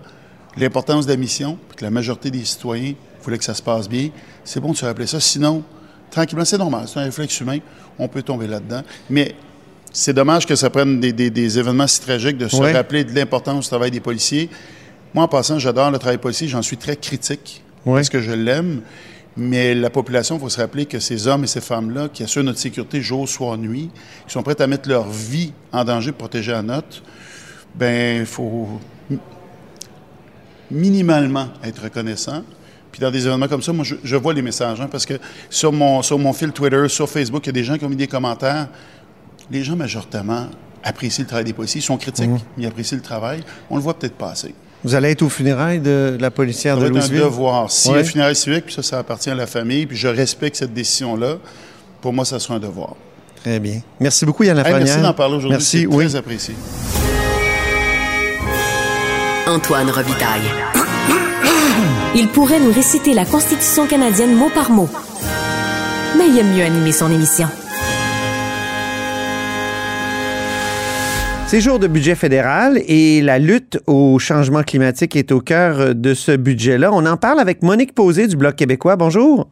l'importance 0.56 1.06
de 1.06 1.10
la 1.12 1.16
mission, 1.16 1.58
puis 1.68 1.78
que 1.78 1.84
la 1.84 1.90
majorité 1.90 2.30
des 2.30 2.44
citoyens 2.44 2.92
voulaient 3.22 3.38
que 3.38 3.44
ça 3.44 3.54
se 3.54 3.62
passe 3.62 3.88
bien. 3.88 4.10
C'est 4.44 4.60
bon 4.60 4.72
de 4.72 4.76
se 4.76 4.84
rappeler 4.84 5.06
ça. 5.06 5.20
Sinon, 5.20 5.62
tranquillement, 6.10 6.44
c'est 6.44 6.58
normal, 6.58 6.84
c'est 6.86 6.98
un 7.00 7.04
réflexe 7.04 7.40
humain, 7.40 7.58
on 7.98 8.08
peut 8.08 8.22
tomber 8.22 8.46
là-dedans. 8.46 8.82
Mais 9.08 9.34
c'est 9.92 10.12
dommage 10.12 10.46
que 10.46 10.56
ça 10.56 10.68
prenne 10.70 11.00
des, 11.00 11.12
des- 11.12 11.30
des 11.30 11.58
événements 11.58 11.86
si 11.86 12.00
tragiques 12.00 12.36
de 12.38 12.48
se 12.48 12.56
rappeler 12.74 13.04
de 13.04 13.14
l'importance 13.14 13.64
du 13.64 13.68
travail 13.68 13.90
des 13.90 14.00
policiers. 14.00 14.50
Moi, 15.14 15.24
en 15.24 15.28
passant, 15.28 15.58
j'adore 15.58 15.90
le 15.90 15.98
travail 15.98 16.18
policier, 16.18 16.46
j'en 16.48 16.62
suis 16.62 16.76
très 16.76 16.96
critique 16.96 17.62
parce 17.96 18.08
que 18.08 18.20
je 18.20 18.30
l'aime. 18.32 18.82
Mais 19.36 19.74
la 19.74 19.90
population, 19.90 20.36
il 20.36 20.40
faut 20.40 20.48
se 20.48 20.60
rappeler 20.60 20.86
que 20.86 20.98
ces 20.98 21.26
hommes 21.28 21.44
et 21.44 21.46
ces 21.46 21.60
femmes-là 21.60 22.08
qui 22.12 22.22
assurent 22.24 22.42
notre 22.44 22.58
sécurité 22.58 23.00
jour, 23.00 23.28
soir, 23.28 23.56
nuit, 23.56 23.88
qui 24.26 24.32
sont 24.32 24.42
prêts 24.42 24.60
à 24.60 24.66
mettre 24.66 24.88
leur 24.88 25.08
vie 25.08 25.52
en 25.72 25.84
danger 25.84 26.10
pour 26.10 26.18
protéger 26.18 26.50
la 26.52 26.62
nôtre, 26.62 27.02
ben 27.74 28.20
il 28.20 28.26
faut 28.26 28.68
mi- 29.08 29.18
minimalement 30.70 31.48
être 31.64 31.82
reconnaissant. 31.84 32.42
Puis 32.92 33.00
dans 33.00 33.10
des 33.10 33.26
événements 33.26 33.46
comme 33.48 33.62
ça, 33.62 33.72
moi, 33.72 33.84
je, 33.84 33.94
je 34.02 34.16
vois 34.16 34.34
les 34.34 34.42
messages. 34.42 34.80
hein, 34.80 34.88
parce 34.90 35.06
que 35.06 35.14
sur 35.48 35.72
mon, 35.72 36.02
sur 36.02 36.18
mon 36.18 36.32
fil 36.32 36.50
Twitter, 36.52 36.88
sur 36.88 37.08
Facebook, 37.08 37.42
il 37.46 37.48
y 37.48 37.50
a 37.50 37.52
des 37.52 37.64
gens 37.64 37.78
qui 37.78 37.84
ont 37.84 37.88
mis 37.88 37.96
des 37.96 38.08
commentaires. 38.08 38.68
Les 39.50 39.62
gens, 39.62 39.76
majoritairement, 39.76 40.48
apprécient 40.82 41.22
le 41.22 41.28
travail 41.28 41.44
des 41.44 41.52
policiers. 41.52 41.80
Ils 41.80 41.84
sont 41.84 41.96
critiques, 41.96 42.28
Mmh. 42.28 42.38
mais 42.56 42.64
ils 42.64 42.66
apprécient 42.66 42.96
le 42.96 43.02
travail. 43.02 43.42
On 43.70 43.76
le 43.76 43.82
voit 43.82 43.94
peut-être 43.98 44.16
pas 44.16 44.30
assez. 44.32 44.54
Vous 44.82 44.94
allez 44.94 45.10
être 45.10 45.22
aux 45.22 45.28
funérailles 45.28 45.80
de 45.80 46.16
la 46.18 46.30
policière 46.30 46.76
Ça 46.76 46.82
de 46.84 46.88
doit 46.88 46.98
être 46.98 47.04
un 47.04 47.08
Louisville? 47.08 47.24
devoir. 47.24 47.70
Si 47.70 47.90
Ouais. 47.90 47.98
le 47.98 48.04
funérail 48.04 48.34
civique, 48.36 48.64
puis 48.66 48.74
ça, 48.74 48.82
ça 48.82 48.98
appartient 48.98 49.28
à 49.30 49.34
la 49.34 49.46
famille, 49.46 49.86
puis 49.86 49.96
je 49.96 50.08
respecte 50.08 50.56
cette 50.56 50.72
décision-là, 50.72 51.36
pour 52.00 52.12
moi, 52.14 52.24
ça 52.24 52.38
sera 52.38 52.54
un 52.54 52.58
devoir. 52.60 52.94
Très 53.44 53.58
bien. 53.60 53.80
Merci 54.00 54.24
beaucoup, 54.24 54.42
Yann 54.44 54.56
Hey, 54.58 54.64
Lafrenière. 54.64 54.86
merci 54.86 55.02
d'en 55.02 55.12
parler 55.14 55.34
aujourd'hui. 55.36 55.52
Merci, 55.58 55.80
C'est 55.82 55.86
oui. 55.86 56.06
très 56.06 56.16
apprécié. 56.16 56.54
Antoine 59.46 59.90
Robitaille. 59.90 60.48
Il 62.14 62.28
pourrait 62.28 62.60
nous 62.60 62.72
réciter 62.72 63.14
la 63.14 63.24
Constitution 63.24 63.86
canadienne 63.86 64.34
mot 64.34 64.50
par 64.54 64.70
mot. 64.70 64.88
Mais 66.18 66.24
il 66.28 66.38
aime 66.38 66.54
mieux 66.54 66.64
animer 66.64 66.92
son 66.92 67.10
émission. 67.10 67.48
C'est 71.50 71.60
jour 71.60 71.80
de 71.80 71.88
budget 71.88 72.14
fédéral 72.14 72.78
et 72.86 73.20
la 73.22 73.40
lutte 73.40 73.80
au 73.88 74.20
changement 74.20 74.62
climatique 74.62 75.16
est 75.16 75.32
au 75.32 75.40
cœur 75.40 75.96
de 75.96 76.14
ce 76.14 76.36
budget-là. 76.36 76.90
On 76.92 77.04
en 77.04 77.16
parle 77.16 77.40
avec 77.40 77.64
Monique 77.64 77.92
Posé 77.92 78.28
du 78.28 78.36
Bloc 78.36 78.54
québécois. 78.54 78.94
Bonjour. 78.94 79.48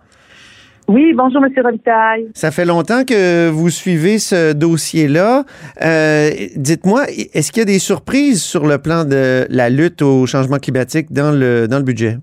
Oui, 0.86 1.12
bonjour, 1.12 1.40
Monsieur 1.40 1.60
Robitaille. 1.60 2.28
Ça 2.34 2.52
fait 2.52 2.66
longtemps 2.66 3.02
que 3.04 3.48
vous 3.48 3.68
suivez 3.68 4.20
ce 4.20 4.52
dossier-là. 4.52 5.42
Euh, 5.82 6.30
Dites-moi, 6.54 7.02
est-ce 7.34 7.50
qu'il 7.50 7.62
y 7.62 7.62
a 7.62 7.66
des 7.66 7.80
surprises 7.80 8.44
sur 8.44 8.64
le 8.64 8.78
plan 8.78 9.04
de 9.04 9.48
la 9.50 9.68
lutte 9.68 10.00
au 10.00 10.24
changement 10.24 10.58
climatique 10.58 11.12
dans 11.12 11.32
le, 11.32 11.66
dans 11.66 11.78
le 11.78 11.84
budget? 11.84 12.18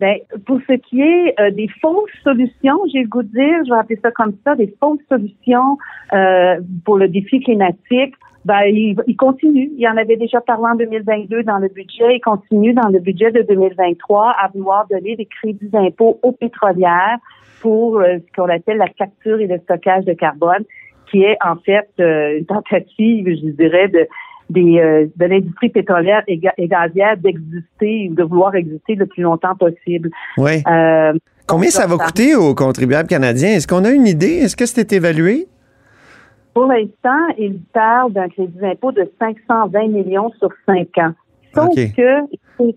Ben, 0.00 0.16
pour 0.44 0.58
ce 0.68 0.72
qui 0.72 1.00
est 1.00 1.34
euh, 1.38 1.52
des 1.52 1.68
fausses 1.80 2.10
solutions, 2.24 2.80
j'ai 2.92 3.02
le 3.02 3.08
goût 3.08 3.22
de 3.22 3.28
dire, 3.28 3.58
je 3.64 3.70
vais 3.72 3.78
appeler 3.78 4.00
ça 4.02 4.10
comme 4.10 4.32
ça, 4.44 4.56
des 4.56 4.74
fausses 4.80 4.98
solutions 5.08 5.78
euh, 6.12 6.56
pour 6.84 6.98
le 6.98 7.06
défi 7.06 7.38
climatique, 7.38 8.12
ben, 8.44 8.62
il, 8.66 8.96
il, 9.06 9.16
continue. 9.16 9.70
Il 9.76 9.80
y 9.80 9.88
en 9.88 9.96
avait 9.96 10.16
déjà 10.16 10.40
parlé 10.40 10.64
en 10.64 10.74
2022 10.74 11.44
dans 11.44 11.58
le 11.58 11.68
budget. 11.68 12.16
Il 12.16 12.20
continue 12.20 12.74
dans 12.74 12.88
le 12.88 12.98
budget 12.98 13.30
de 13.30 13.42
2023 13.42 14.34
à 14.38 14.48
vouloir 14.54 14.86
donner 14.88 15.16
des 15.16 15.26
crédits 15.26 15.68
d'impôt 15.68 16.18
aux 16.22 16.32
pétrolières 16.32 17.18
pour 17.60 17.98
euh, 17.98 18.18
ce 18.18 18.32
qu'on 18.36 18.50
appelle 18.50 18.76
la 18.76 18.88
capture 18.88 19.40
et 19.40 19.46
le 19.46 19.58
stockage 19.60 20.04
de 20.04 20.12
carbone, 20.12 20.64
qui 21.10 21.22
est 21.22 21.38
en 21.42 21.56
fait 21.56 21.88
euh, 22.00 22.38
une 22.38 22.46
tentative, 22.46 23.26
je 23.26 23.50
dirais, 23.50 23.88
de 23.88 24.06
des, 24.50 24.78
euh, 24.78 25.06
de 25.16 25.24
l'industrie 25.24 25.70
pétrolière 25.70 26.22
et, 26.28 26.38
gazière 26.38 27.16
d'exister 27.16 28.10
ou 28.10 28.14
de 28.14 28.22
vouloir 28.24 28.54
exister 28.54 28.94
le 28.94 29.06
plus 29.06 29.22
longtemps 29.22 29.56
possible. 29.56 30.10
Oui. 30.36 30.62
Combien 31.46 31.70
ça 31.70 31.86
va 31.86 31.96
coûter 31.96 32.34
aux 32.34 32.54
contribuables 32.54 33.08
canadiens? 33.08 33.50
Est-ce 33.50 33.66
qu'on 33.66 33.84
a 33.84 33.90
une 33.90 34.06
idée? 34.06 34.40
Est-ce 34.42 34.56
que 34.56 34.66
c'était 34.66 34.96
évalué? 34.96 35.46
Pour 36.54 36.66
l'instant, 36.66 37.26
il 37.36 37.60
parle 37.72 38.12
d'un 38.12 38.28
crédit 38.28 38.58
d'impôt 38.58 38.92
de 38.92 39.10
520 39.20 39.88
millions 39.88 40.30
sur 40.38 40.50
5 40.66 40.86
ans. 40.98 41.12
Sauf 41.52 41.74
que 41.74 42.20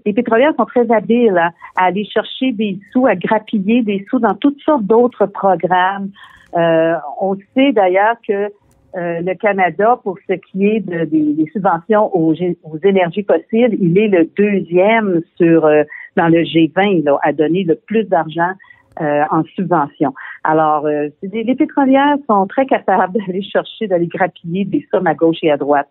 les 0.05 0.13
pétrolières 0.13 0.53
sont 0.57 0.65
très 0.65 0.91
habiles 0.91 1.37
à, 1.37 1.51
aller 1.75 2.05
chercher 2.05 2.51
des 2.51 2.79
sous, 2.91 3.05
à 3.05 3.15
grappiller 3.15 3.83
des 3.83 4.05
sous 4.09 4.19
dans 4.19 4.35
toutes 4.35 4.59
sortes 4.61 4.83
d'autres 4.83 5.27
programmes. 5.27 6.09
Euh, 6.55 6.95
on 7.21 7.35
sait 7.55 7.71
d'ailleurs 7.71 8.15
que 8.27 8.33
euh, 8.33 9.21
le 9.21 9.35
Canada, 9.35 9.99
pour 10.03 10.17
ce 10.27 10.33
qui 10.33 10.65
est 10.65 10.79
de, 10.79 11.05
des, 11.05 11.45
subventions 11.51 12.15
aux, 12.15 12.33
aux, 12.33 12.77
énergies 12.83 13.23
fossiles, 13.23 13.77
il 13.79 13.97
est 13.97 14.07
le 14.07 14.29
deuxième 14.37 15.21
sur 15.35 15.65
euh, 15.65 15.83
dans 16.15 16.27
le 16.29 16.39
G20 16.39 17.03
là, 17.03 17.17
à 17.21 17.33
donner 17.33 17.63
le 17.63 17.75
plus 17.75 18.05
d'argent 18.05 18.53
euh, 19.01 19.21
en 19.29 19.43
subvention. 19.55 20.13
Alors, 20.43 20.85
euh, 20.85 21.09
les, 21.21 21.55
pétrolières 21.55 22.17
sont 22.27 22.47
très 22.47 22.65
capables 22.65 23.13
d'aller 23.27 23.43
chercher, 23.43 23.87
d'aller 23.87 24.07
grappiller 24.07 24.65
des 24.65 24.87
sommes 24.91 25.07
à 25.07 25.13
gauche 25.13 25.37
et 25.43 25.51
à 25.51 25.57
droite. 25.57 25.87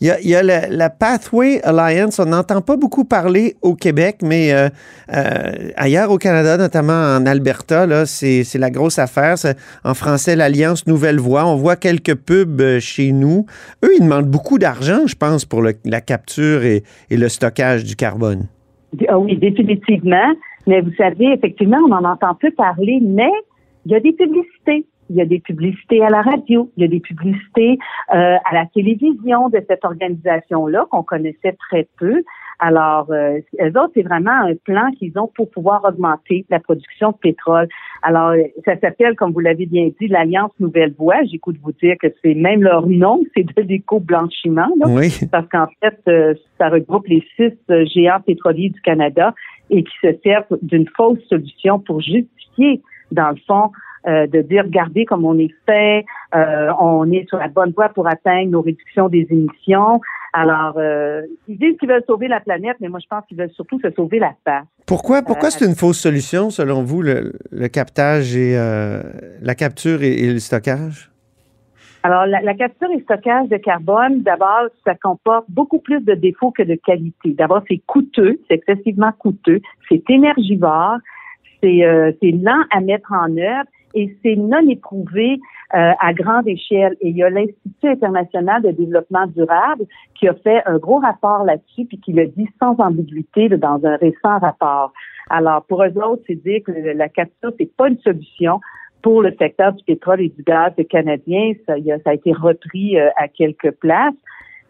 Il 0.00 0.08
y 0.08 0.34
a, 0.34 0.42
la, 0.42 0.90
Pathway 0.90 1.60
Alliance, 1.62 2.18
on 2.18 2.24
n'entend 2.24 2.60
pas 2.60 2.76
beaucoup 2.76 3.04
parler 3.04 3.54
au 3.62 3.76
Québec, 3.76 4.16
mais 4.20 4.52
euh, 4.52 4.68
ailleurs 5.76 6.10
au 6.10 6.18
Canada, 6.18 6.56
notamment 6.56 6.92
en 6.92 7.24
Alberta, 7.24 8.04
c'est, 8.04 8.42
la 8.58 8.70
grosse 8.70 8.98
affaire. 8.98 9.36
en 9.84 9.94
français, 9.94 10.34
l'Alliance 10.34 10.88
Nouvelle 10.88 11.20
Voie. 11.20 11.46
On 11.46 11.54
voit 11.54 11.76
quelques 11.76 12.16
pubs 12.16 12.80
chez 12.80 13.12
nous. 13.12 13.46
Eux, 13.84 13.90
ils 13.96 14.02
demandent 14.02 14.30
beaucoup 14.30 14.58
d'argent, 14.58 15.06
je 15.06 15.14
pense, 15.14 15.44
pour 15.44 15.62
la 15.62 16.00
capture 16.00 16.64
et, 16.64 16.82
et 17.10 17.16
le 17.16 17.28
stockage 17.28 17.84
du 17.84 17.94
carbone. 17.94 18.48
Ah 19.08 19.18
oui, 19.18 19.36
définitivement. 19.36 20.34
Mais 20.66 20.80
vous 20.80 20.92
savez, 20.94 21.32
effectivement, 21.32 21.78
on 21.88 21.92
en 21.92 22.04
entend 22.04 22.34
peu 22.34 22.50
parler, 22.50 22.98
mais 23.02 23.32
il 23.86 23.92
y 23.92 23.94
a 23.94 24.00
des 24.00 24.12
publicités. 24.12 24.86
Il 25.08 25.16
y 25.16 25.20
a 25.20 25.24
des 25.24 25.40
publicités 25.40 26.04
à 26.04 26.08
la 26.08 26.22
radio, 26.22 26.70
il 26.76 26.82
y 26.82 26.84
a 26.84 26.88
des 26.88 27.00
publicités 27.00 27.78
euh, 28.14 28.36
à 28.44 28.54
la 28.54 28.66
télévision 28.66 29.48
de 29.48 29.60
cette 29.68 29.84
organisation-là 29.84 30.86
qu'on 30.88 31.02
connaissait 31.02 31.56
très 31.68 31.88
peu. 31.98 32.22
Alors, 32.60 33.10
euh, 33.10 33.38
eux 33.58 33.70
autres, 33.70 33.92
c'est 33.94 34.02
vraiment 34.02 34.30
un 34.30 34.54
plan 34.54 34.90
qu'ils 34.98 35.18
ont 35.18 35.30
pour 35.34 35.50
pouvoir 35.50 35.82
augmenter 35.84 36.44
la 36.50 36.60
production 36.60 37.12
de 37.12 37.16
pétrole. 37.16 37.66
Alors, 38.02 38.34
ça 38.66 38.78
s'appelle, 38.78 39.16
comme 39.16 39.32
vous 39.32 39.40
l'avez 39.40 39.64
bien 39.64 39.88
dit, 39.98 40.08
l'Alliance 40.08 40.52
Nouvelle 40.60 40.94
Voie. 40.98 41.24
J'écoute 41.24 41.56
vous 41.62 41.72
dire 41.72 41.96
que 41.98 42.08
c'est 42.22 42.34
même 42.34 42.62
leur 42.62 42.86
nom, 42.86 43.22
c'est 43.34 43.44
de 43.44 43.62
l'éco-blanchiment. 43.62 44.68
Oui. 44.86 45.08
Parce 45.32 45.48
qu'en 45.48 45.68
fait, 45.82 45.98
euh, 46.08 46.34
ça 46.58 46.68
regroupe 46.68 47.06
les 47.06 47.24
six 47.34 47.52
euh, 47.70 47.86
géants 47.86 48.20
pétroliers 48.20 48.68
du 48.68 48.80
Canada 48.82 49.34
et 49.70 49.82
qui 49.82 49.94
se 50.02 50.08
servent 50.22 50.58
d'une 50.60 50.86
fausse 50.94 51.20
solution 51.30 51.78
pour 51.78 52.02
justifier, 52.02 52.82
dans 53.10 53.30
le 53.30 53.40
fond, 53.46 53.70
euh, 54.06 54.26
de 54.26 54.42
dire 54.42 54.64
regardez 54.64 55.04
comme 55.04 55.24
on 55.24 55.38
est 55.38 55.54
fait, 55.66 56.04
euh, 56.34 56.70
on 56.80 57.10
est 57.12 57.28
sur 57.28 57.38
la 57.38 57.48
bonne 57.48 57.72
voie 57.72 57.88
pour 57.90 58.06
atteindre 58.08 58.50
nos 58.50 58.62
réductions 58.62 59.08
des 59.08 59.26
émissions. 59.30 60.00
Alors, 60.32 60.74
euh, 60.76 61.22
ils 61.48 61.58
disent 61.58 61.76
qu'ils 61.78 61.88
veulent 61.88 62.04
sauver 62.06 62.28
la 62.28 62.40
planète, 62.40 62.76
mais 62.80 62.88
moi 62.88 63.00
je 63.02 63.06
pense 63.08 63.24
qu'ils 63.26 63.36
veulent 63.36 63.50
surtout 63.50 63.80
se 63.80 63.90
sauver 63.90 64.18
la 64.18 64.32
face. 64.44 64.66
Pourquoi, 64.86 65.22
pourquoi 65.22 65.50
c'est 65.50 65.66
une 65.66 65.74
fausse 65.74 65.98
solution 65.98 66.50
selon 66.50 66.82
vous 66.82 67.02
le, 67.02 67.32
captage 67.68 68.36
et 68.36 68.54
la 68.54 69.54
capture 69.54 70.02
et 70.02 70.32
le 70.32 70.38
stockage? 70.38 71.10
Alors, 72.02 72.24
la, 72.26 72.54
capture 72.54 72.90
et 72.90 73.00
stockage 73.02 73.48
de 73.48 73.58
carbone, 73.58 74.22
d'abord, 74.22 74.68
ça 74.86 74.94
comporte 74.94 75.44
beaucoup 75.50 75.80
plus 75.80 76.00
de 76.00 76.14
défauts 76.14 76.50
que 76.50 76.62
de 76.62 76.74
qualité. 76.74 77.34
D'abord, 77.34 77.62
c'est 77.68 77.82
coûteux, 77.86 78.40
c'est 78.48 78.54
excessivement 78.54 79.12
coûteux, 79.18 79.60
c'est 79.88 80.02
énergivore, 80.08 80.96
c'est 81.62 81.84
euh, 81.84 82.12
lent 82.22 82.64
à 82.70 82.80
mettre 82.80 83.12
en 83.12 83.36
œuvre 83.36 83.68
et 83.94 84.16
c'est 84.22 84.36
non 84.36 84.68
éprouvé 84.68 85.40
euh, 85.74 85.92
à 85.98 86.12
grande 86.12 86.48
échelle. 86.48 86.96
Et 87.00 87.10
il 87.10 87.16
y 87.16 87.22
a 87.22 87.30
l'Institut 87.30 87.88
international 87.88 88.62
de 88.62 88.70
développement 88.70 89.26
durable 89.28 89.84
qui 90.14 90.28
a 90.28 90.34
fait 90.34 90.62
un 90.66 90.78
gros 90.78 90.98
rapport 90.98 91.44
là-dessus, 91.44 91.84
puis 91.86 91.98
qui 91.98 92.12
le 92.12 92.26
dit 92.26 92.48
sans 92.60 92.74
ambiguïté 92.78 93.48
dans 93.48 93.84
un 93.84 93.96
récent 93.96 94.38
rapport. 94.38 94.92
Alors, 95.28 95.64
pour 95.66 95.82
eux 95.84 95.96
autres, 95.98 96.22
c'est 96.26 96.34
dire 96.34 96.60
que 96.64 96.72
la 96.72 97.08
capture, 97.08 97.52
c'est 97.58 97.74
pas 97.76 97.88
une 97.88 97.98
solution 98.00 98.60
pour 99.02 99.22
le 99.22 99.34
secteur 99.38 99.72
du 99.72 99.84
pétrole 99.84 100.20
et 100.20 100.28
du 100.28 100.42
gaz 100.42 100.72
canadien. 100.88 101.52
Ça, 101.66 101.74
ça 102.04 102.10
a 102.10 102.14
été 102.14 102.32
repris 102.32 102.98
euh, 102.98 103.08
à 103.16 103.28
quelques 103.28 103.70
places. 103.72 104.14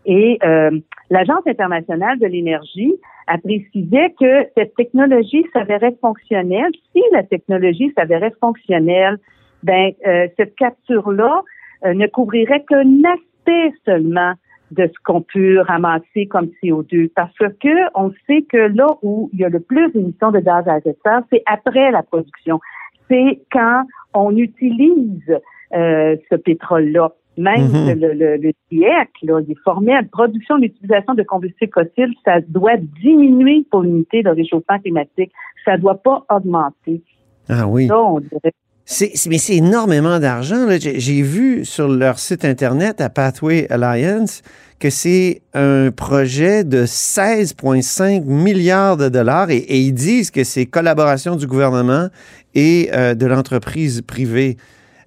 Et 0.07 0.39
euh, 0.45 0.71
l'Agence 1.11 1.47
internationale 1.47 2.19
de 2.19 2.27
l'énergie 2.27 2.95
a 3.27 3.39
précisé 3.39 4.15
que 4.19 4.47
cette 4.57 4.75
technologie 4.75 5.45
s'avérait 5.53 5.97
fonctionnelle. 6.01 6.73
Si 6.93 7.03
la 7.13 7.23
technologie 7.23 7.93
s'avérait 7.97 8.35
fonctionnelle, 8.41 9.19
ben 9.63 9.93
euh, 10.07 10.27
cette 10.37 10.55
capture-là 10.57 11.43
ne 11.83 12.07
couvrirait 12.09 12.63
qu'un 12.69 13.05
aspect 13.05 13.73
seulement 13.87 14.35
de 14.71 14.87
ce 14.87 15.03
qu'on 15.05 15.23
peut 15.23 15.61
ramasser 15.61 16.27
comme 16.27 16.51
CO2 16.63 17.11
parce 17.15 17.33
que 17.39 17.99
on 17.99 18.13
sait 18.27 18.43
que 18.43 18.57
là 18.57 18.87
où 19.03 19.31
il 19.33 19.41
y 19.41 19.45
a 19.45 19.49
le 19.49 19.61
plus 19.61 19.91
d'émissions 19.93 20.31
de 20.31 20.41
gaz 20.41 20.67
à 20.69 20.79
effet 20.79 20.91
de 20.91 20.97
serre, 21.03 21.23
c'est 21.31 21.43
après 21.47 21.91
la 21.91 22.03
production. 22.03 22.61
C'est 23.09 23.41
quand 23.51 23.85
on 24.15 24.37
utilise 24.37 25.41
euh, 25.75 26.17
ce 26.31 26.37
pétrole-là. 26.37 27.13
Même 27.41 27.69
mhm. 27.69 27.99
le, 27.99 28.13
le, 28.13 28.37
le 28.37 28.53
GIEC, 28.71 29.09
là, 29.23 29.41
il 29.41 29.53
est 29.53 29.61
formel. 29.65 30.07
Production 30.09 30.59
d'utilisation 30.59 31.15
de 31.15 31.23
combustibles 31.23 31.73
fossiles, 31.73 32.13
ça 32.25 32.41
doit 32.47 32.77
diminuer 33.03 33.65
pour 33.71 33.83
limiter 33.83 34.21
le 34.23 34.33
réchauffement 34.33 34.79
climatique. 34.79 35.33
Ça 35.65 35.77
ne 35.77 35.83
doit 35.83 35.97
pas 35.97 36.25
augmenter. 36.29 37.03
Ah 37.49 37.67
oui. 37.67 37.89
mais 37.89 39.39
c'est 39.39 39.57
énormément 39.57 40.19
d'argent. 40.19 40.67
J'ai 40.79 41.23
vu 41.23 41.65
sur 41.65 41.89
leur 41.89 42.19
site 42.19 42.45
Internet 42.45 43.01
à 43.01 43.09
Pathway 43.09 43.67
Alliance 43.71 44.43
que 44.79 44.91
c'est 44.91 45.43
un 45.55 45.91
projet 45.91 46.65
de 46.65 46.85
16,5 46.85 48.25
milliards 48.25 48.97
de 48.97 49.09
dollars 49.09 49.51
et, 49.51 49.65
ils 49.69 49.93
disent 49.93 50.31
que 50.31 50.45
c'est 50.45 50.67
collaboration 50.67 51.37
du 51.37 51.47
gouvernement 51.47 52.09
et 52.55 52.91
euh, 52.93 53.15
de 53.15 53.27
l'entreprise 53.27 54.03
privée. 54.03 54.57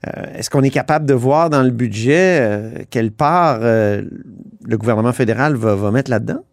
Euh, 0.08 0.24
est-ce 0.36 0.50
qu'on 0.50 0.64
est 0.64 0.74
capable 0.74 1.06
de 1.06 1.14
voir 1.14 1.50
dans 1.50 1.64
le 1.64 1.72
budget 1.72 2.40
euh, 2.42 2.84
quelle 2.90 3.12
part 3.12 3.60
le 3.62 4.78
gouvernement 4.78 5.14
fédéral 5.14 5.56
va, 5.56 5.92
mettre 5.92 6.12
là-dedans? 6.12 6.44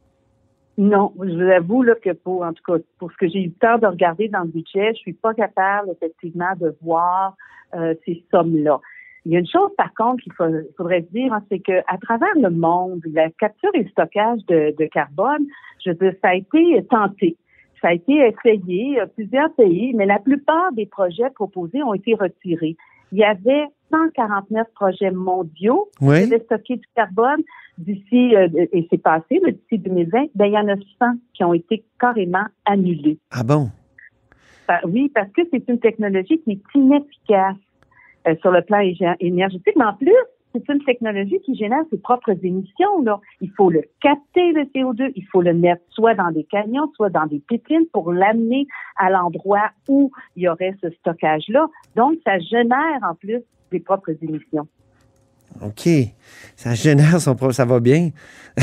Non, 0.78 1.12
je 1.21 1.33
vous 1.35 1.50
avoue 1.50 1.83
là, 1.83 1.95
que 2.02 2.12
pour, 2.12 2.42
en 2.42 2.52
tout 2.52 2.62
cas, 2.66 2.83
pour 2.99 3.12
ce 3.12 3.16
que 3.16 3.28
j'ai 3.28 3.40
eu 3.40 3.47
le 3.47 3.52
temps 3.52 3.78
de 3.78 3.87
regarder 3.87 4.28
dans 4.28 4.40
le 4.40 4.49
budget, 4.49 4.92
je 4.95 5.00
suis 5.00 5.12
pas 5.12 5.35
capable 5.35 5.90
effectivement 5.90 6.54
de 6.59 6.75
voir 6.83 7.37
ces 8.04 8.25
sommes-là. 8.30 8.80
Il 9.26 9.33
y 9.33 9.37
a 9.37 9.40
une 9.40 9.47
chose, 9.47 9.71
par 9.76 9.92
contre, 9.95 10.23
qu'il 10.23 10.33
faudrait 10.33 11.02
dire, 11.12 11.33
hein, 11.33 11.42
c'est 11.50 11.59
qu'à 11.59 11.83
travers 12.00 12.35
le 12.37 12.50
monde, 12.50 13.02
la 13.12 13.30
capture 13.30 13.71
et 13.75 13.83
le 13.83 13.88
stockage 13.90 14.40
de, 14.49 14.87
carbone, 14.87 15.47
je 15.85 15.90
veux 15.90 15.97
dire, 15.97 16.14
ça 16.23 16.30
a 16.30 16.35
été 16.35 16.83
tenté. 16.88 17.37
Ça 17.83 17.88
a 17.88 17.92
été 17.92 18.12
essayé, 18.12 19.00
plusieurs 19.14 19.52
pays, 19.54 19.92
mais 19.95 20.07
la 20.07 20.19
plupart 20.19 20.73
des 20.73 20.87
projets 20.87 21.30
proposés 21.35 21.83
ont 21.83 21.95
été 21.95 22.14
retirés. 22.14 22.76
Il 23.12 23.19
y 23.19 23.25
avait 23.25 23.67
149 23.90 24.67
projets 24.75 25.11
mondiaux 25.11 25.90
qui 25.99 26.09
avaient 26.09 26.40
stocké 26.45 26.76
du 26.76 26.87
carbone 26.95 27.43
d'ici, 27.79 28.37
euh, 28.37 28.49
et 28.73 28.87
c'est 28.90 29.02
passé, 29.02 29.40
d'ici 29.40 29.79
2020, 29.79 30.26
ben, 30.35 30.47
il 30.47 30.52
y 30.52 30.59
en 30.59 30.69
a 30.69 30.76
100 30.76 31.19
qui 31.35 31.45
ont 31.45 31.55
été 31.55 31.83
carrément 31.99 32.45
annulés. 32.64 33.19
Ah 33.31 33.43
bon? 33.43 33.71
oui, 34.85 35.11
parce 35.12 35.29
que 35.33 35.43
c'est 35.50 35.69
une 35.69 35.81
technologie 35.81 36.40
qui 36.43 36.52
est 36.52 36.62
inefficace. 36.76 37.57
Euh, 38.29 38.35
sur 38.43 38.50
le 38.50 38.61
plan 38.61 38.81
énergétique, 39.19 39.75
mais 39.76 39.85
en 39.87 39.95
plus, 39.95 40.12
c'est 40.52 40.69
une 40.69 40.83
technologie 40.85 41.40
qui 41.45 41.54
génère 41.54 41.83
ses 41.90 41.99
propres 41.99 42.35
émissions. 42.42 43.02
Là. 43.02 43.21
Il 43.40 43.50
faut 43.57 43.71
le 43.71 43.83
capter, 44.00 44.52
le 44.52 44.62
CO2, 44.75 45.12
il 45.14 45.25
faut 45.26 45.42
le 45.42 45.54
mettre 45.54 45.83
soit 45.90 46.14
dans 46.14 46.30
des 46.30 46.45
camions, 46.45 46.90
soit 46.97 47.11
dans 47.11 47.26
des 47.26 47.40
pétines 47.40 47.87
pour 47.92 48.12
l'amener 48.12 48.66
à 48.97 49.11
l'endroit 49.11 49.71
où 49.88 50.11
il 50.37 50.45
y 50.45 50.49
aurait 50.49 50.75
ce 50.83 50.90
stockage-là. 50.90 51.69
Donc, 51.97 52.19
ça 52.25 52.38
génère 52.38 53.00
en 53.02 53.14
plus 53.14 53.40
des 53.71 53.80
propres 53.80 54.12
émissions. 54.23 54.66
OK. 55.62 55.88
Ça 56.57 56.75
génère 56.75 57.21
son 57.21 57.35
propre. 57.35 57.52
Ça 57.52 57.64
va 57.64 57.80
bien. 57.80 58.11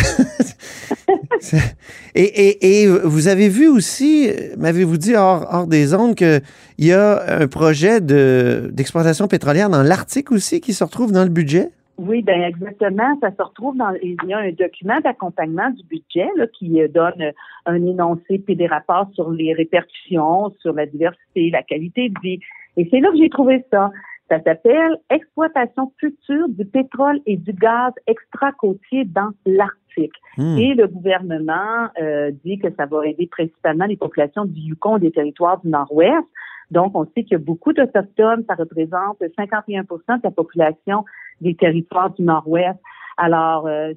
et, 2.15 2.23
et, 2.23 2.81
et, 2.81 2.87
vous 2.87 3.27
avez 3.27 3.49
vu 3.49 3.67
aussi, 3.67 4.29
m'avez-vous 4.57 4.97
dit 4.97 5.15
hors, 5.15 5.47
hors 5.51 5.67
des 5.67 5.93
ondes, 5.93 6.15
qu'il 6.15 6.41
y 6.77 6.91
a 6.91 7.41
un 7.41 7.47
projet 7.47 8.01
de, 8.01 8.69
d'exploitation 8.73 9.27
pétrolière 9.27 9.69
dans 9.69 9.83
l'Arctique 9.83 10.31
aussi 10.31 10.61
qui 10.61 10.73
se 10.73 10.83
retrouve 10.83 11.11
dans 11.11 11.23
le 11.23 11.29
budget? 11.29 11.71
Oui, 11.97 12.21
bien 12.21 12.45
exactement. 12.45 13.17
Ça 13.21 13.31
se 13.35 13.41
retrouve 13.41 13.75
dans. 13.75 13.91
Il 14.03 14.17
y 14.27 14.33
a 14.33 14.37
un 14.37 14.51
document 14.51 14.99
d'accompagnement 14.99 15.69
du 15.71 15.83
budget 15.83 16.29
là, 16.35 16.45
qui 16.47 16.81
euh, 16.81 16.87
donne 16.87 17.33
un 17.65 17.85
énoncé 17.85 18.39
puis 18.39 18.55
des 18.55 18.67
rapports 18.67 19.09
sur 19.13 19.31
les 19.31 19.53
répercussions, 19.53 20.53
sur 20.59 20.73
la 20.73 20.85
diversité, 20.85 21.49
la 21.49 21.63
qualité 21.63 22.09
de 22.09 22.19
vie. 22.21 22.39
Et 22.77 22.87
c'est 22.91 22.99
là 22.99 23.09
que 23.09 23.17
j'ai 23.17 23.29
trouvé 23.29 23.65
ça. 23.71 23.91
Ça 24.29 24.41
s'appelle 24.43 24.97
Exploitation 25.09 25.91
future 25.99 26.49
du 26.49 26.65
pétrole 26.65 27.19
et 27.25 27.37
du 27.37 27.53
gaz 27.53 27.93
extra-côtier 28.05 29.05
dans 29.05 29.31
l'Arctique. 29.45 30.13
Hmm. 30.37 30.57
Et 30.57 30.75
le 30.75 30.87
gouvernement 30.87 31.87
euh, 31.99 32.31
dit 32.45 32.59
que 32.59 32.67
ça 32.77 32.85
va 32.85 33.07
aider 33.07 33.27
principalement 33.27 33.85
les 33.85 33.97
populations 33.97 34.45
du 34.45 34.59
Yukon, 34.59 34.99
des 34.99 35.11
territoires 35.11 35.59
du 35.61 35.69
Nord-Ouest. 35.69 36.27
Donc, 36.69 36.91
on 36.95 37.05
sait 37.05 37.23
qu'il 37.23 37.31
y 37.31 37.35
a 37.35 37.39
beaucoup 37.39 37.73
d'Autochtones. 37.73 38.43
Ça 38.47 38.55
représente 38.55 39.19
51% 39.21 39.85
de 39.87 40.21
la 40.23 40.31
population 40.31 41.05
des 41.41 41.55
territoires 41.55 42.11
du 42.11 42.23
Nord-Ouest. 42.23 42.79
Alors, 43.17 43.67
euh, 43.67 43.93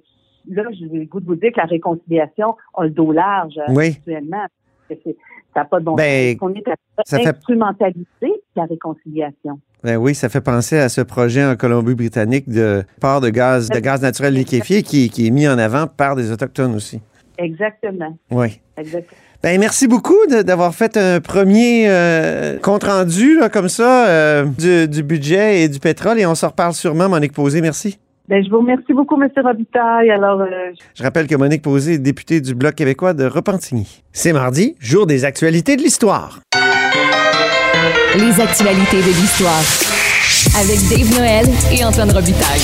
là, 0.49 0.65
j'ai 0.73 0.87
le 0.87 1.05
goût 1.05 1.21
de 1.21 1.27
vous 1.27 1.37
dire 1.37 1.53
que 1.53 1.61
la 1.61 1.67
réconciliation 1.67 2.57
a 2.75 2.85
le 2.85 2.91
dos 2.91 3.13
large 3.13 3.59
euh, 3.59 3.77
actuellement. 3.77 4.47
Ça 4.89 4.97
n'a 5.57 5.65
pas 5.65 5.81
de 5.81 5.85
bon 5.85 5.95
ben, 5.95 6.37
sens. 6.39 6.51
On 6.51 6.55
est 6.55 6.69
à 6.69 7.31
instrumentaliser 7.31 8.43
la 8.57 8.65
réconciliation. 8.65 9.61
Ben 9.83 9.97
oui, 9.97 10.15
ça 10.15 10.29
fait 10.29 10.41
penser 10.41 10.79
à 10.79 10.89
ce 10.89 11.01
projet 11.01 11.45
en 11.45 11.57
Colombie-Britannique 11.57 12.49
de 12.49 12.83
port 13.01 13.21
de 13.21 13.31
gaz, 13.31 13.69
de 13.69 13.79
gaz 13.79 14.03
naturel 14.03 14.35
liquéfié 14.35 14.83
qui, 14.83 15.09
qui, 15.09 15.29
est 15.29 15.31
mis 15.31 15.49
en 15.49 15.59
avant 15.59 15.87
par 15.87 16.17
des 16.17 16.31
Autochtones 16.31 16.75
aussi. 16.75 17.01
Exactement. 17.39 18.17
Oui. 18.31 18.61
Exactement. 18.77 19.17
Ben, 19.43 19.59
merci 19.59 19.89
beaucoup 19.89 20.19
d'avoir 20.29 20.75
fait 20.75 20.99
un 20.99 21.19
premier 21.19 21.87
euh, 21.89 22.59
compte 22.59 22.85
rendu 22.85 23.39
comme 23.51 23.71
ça 23.71 24.07
euh, 24.07 24.45
du, 24.87 25.03
budget 25.03 25.63
et 25.63 25.69
du 25.71 25.79
pétrole 25.79 26.21
et 26.21 26.27
on 26.27 26.35
se 26.35 26.45
reparle 26.45 26.75
sûrement, 26.75 27.09
Monique 27.09 27.33
Posé. 27.33 27.63
Merci. 27.63 27.99
Ben, 28.29 28.45
je 28.45 28.51
vous 28.51 28.59
remercie 28.59 28.93
beaucoup, 28.93 29.21
M. 29.21 29.31
Robitaille. 29.43 30.11
Alors, 30.11 30.43
euh, 30.43 30.47
Je 30.95 31.03
rappelle 31.03 31.27
que 31.27 31.37
Monique 31.37 31.63
Posé 31.63 31.95
est 31.95 31.99
députée 31.99 32.43
du 32.43 32.55
Bloc 32.55 32.75
québécois 32.75 33.15
de 33.15 33.25
Repentigny. 33.25 34.03
C'est 34.13 34.35
mardi, 34.35 34.77
jour 34.79 35.07
des 35.07 35.25
actualités 35.25 35.77
de 35.77 35.83
l'histoire. 35.83 36.41
Les 38.19 38.43
actualités 38.43 38.99
de 38.99 39.21
l'histoire. 39.21 39.65
Avec 40.61 40.79
Dave 40.91 41.19
Noël 41.19 41.47
et 41.73 41.83
Antoine 41.83 42.11
Robitaille. 42.11 42.61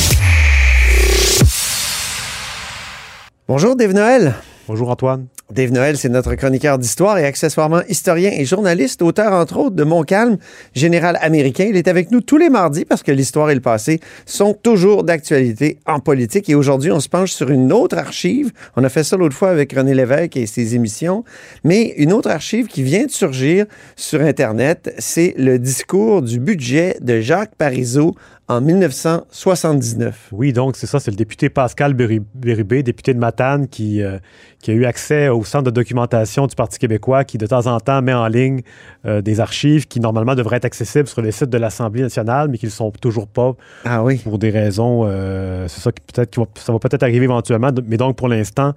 Bonjour, 3.49 3.77
Dave 3.77 3.95
Noël. 3.95 4.35
Bonjour, 4.69 4.91
Antoine. 4.91 5.27
Dave 5.53 5.71
Noël, 5.71 5.97
c'est 5.97 6.09
notre 6.09 6.35
chroniqueur 6.35 6.77
d'histoire 6.77 7.19
et 7.19 7.25
accessoirement 7.25 7.83
historien 7.89 8.33
et 8.33 8.45
journaliste, 8.45 9.01
auteur 9.01 9.33
entre 9.33 9.59
autres 9.59 9.77
de 9.77 9.85
Montcalm, 9.85 10.39
général 10.75 11.17
américain. 11.21 11.67
Il 11.69 11.77
est 11.77 11.87
avec 11.87 12.11
nous 12.11 12.21
tous 12.21 12.37
les 12.37 12.51
mardis 12.51 12.85
parce 12.85 13.05
que 13.05 13.13
l'histoire 13.13 13.49
et 13.51 13.55
le 13.55 13.61
passé 13.61 14.01
sont 14.25 14.55
toujours 14.55 15.05
d'actualité 15.05 15.79
en 15.87 16.01
politique. 16.01 16.49
Et 16.49 16.57
aujourd'hui, 16.57 16.91
on 16.91 16.99
se 16.99 17.09
penche 17.09 17.31
sur 17.31 17.51
une 17.51 17.73
autre 17.73 17.97
archive. 17.97 18.51
On 18.75 18.83
a 18.83 18.89
fait 18.89 19.05
ça 19.05 19.17
l'autre 19.17 19.37
fois 19.37 19.51
avec 19.51 19.73
René 19.73 19.95
Lévesque 19.95 20.37
et 20.37 20.47
ses 20.47 20.75
émissions. 20.75 21.23
Mais 21.63 21.95
une 21.97 22.13
autre 22.13 22.29
archive 22.29 22.67
qui 22.67 22.83
vient 22.83 23.07
de 23.07 23.13
surgir 23.13 23.67
sur 23.95 24.23
Internet, 24.23 24.93
c'est 24.99 25.33
le 25.39 25.61
discours 25.61 26.23
du 26.23 26.41
budget 26.41 26.97
de 27.01 27.21
Jacques 27.21 27.55
Parizeau 27.55 28.17
en 28.49 28.61
1979. 28.61 30.29
Oui, 30.31 30.53
donc 30.53 30.77
c'est 30.77 30.87
ça, 30.87 31.01
c'est 31.01 31.11
le 31.11 31.17
député 31.17 31.49
Pascal 31.49 31.95
Bérubé, 31.95 32.83
député 32.85 33.13
de 33.13 33.19
Matane, 33.19 33.67
qui, 33.67 34.03
euh, 34.03 34.19
qui 34.61 34.71
a 34.71 34.75
eu 34.75 34.85
accès 34.85 35.29
au 35.29 35.45
centre 35.45 35.65
de 35.65 35.71
documentation 35.71 36.47
du 36.47 36.55
Parti 36.55 36.79
québécois, 36.79 37.25
qui 37.25 37.39
de 37.39 37.47
temps 37.47 37.67
en 37.67 37.81
temps 37.81 38.03
met 38.03 38.15
en 38.15 38.29
ligne 38.29 38.61
euh, 39.05 39.21
des 39.21 39.41
archives 39.41 39.89
qui 39.89 39.99
normalement 39.99 40.37
devraient 40.37 40.59
être 40.59 40.65
accessibles 40.65 41.09
sur 41.09 41.23
les 41.23 41.33
sites 41.33 41.51
de 41.51 41.59
l'Assemblée 41.59 42.03
nationale, 42.03 42.49
mais 42.49 42.59
qui 42.59 42.67
ne 42.67 42.71
le 42.71 42.75
sont 42.75 42.93
toujours 42.93 43.27
pas. 43.27 43.55
Ah 43.85 44.05
oui. 44.05 44.19
Pour 44.19 44.39
des 44.39 44.51
raisons, 44.51 45.03
euh, 45.07 45.67
c'est 45.67 45.81
ça 45.81 45.91
qui 45.91 46.03
peut-être 46.13 46.47
ça 46.55 46.73
va 46.73 46.79
peut-être 46.79 47.03
arriver 47.03 47.25
éventuellement, 47.25 47.71
mais 47.85 47.97
donc 47.97 48.17
pour 48.17 48.29
l'instant, 48.29 48.75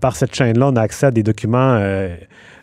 par 0.00 0.14
cette 0.14 0.34
chaîne-là, 0.34 0.68
on 0.68 0.76
a 0.76 0.82
accès 0.82 1.06
à 1.06 1.10
des 1.10 1.24
documents 1.24 1.78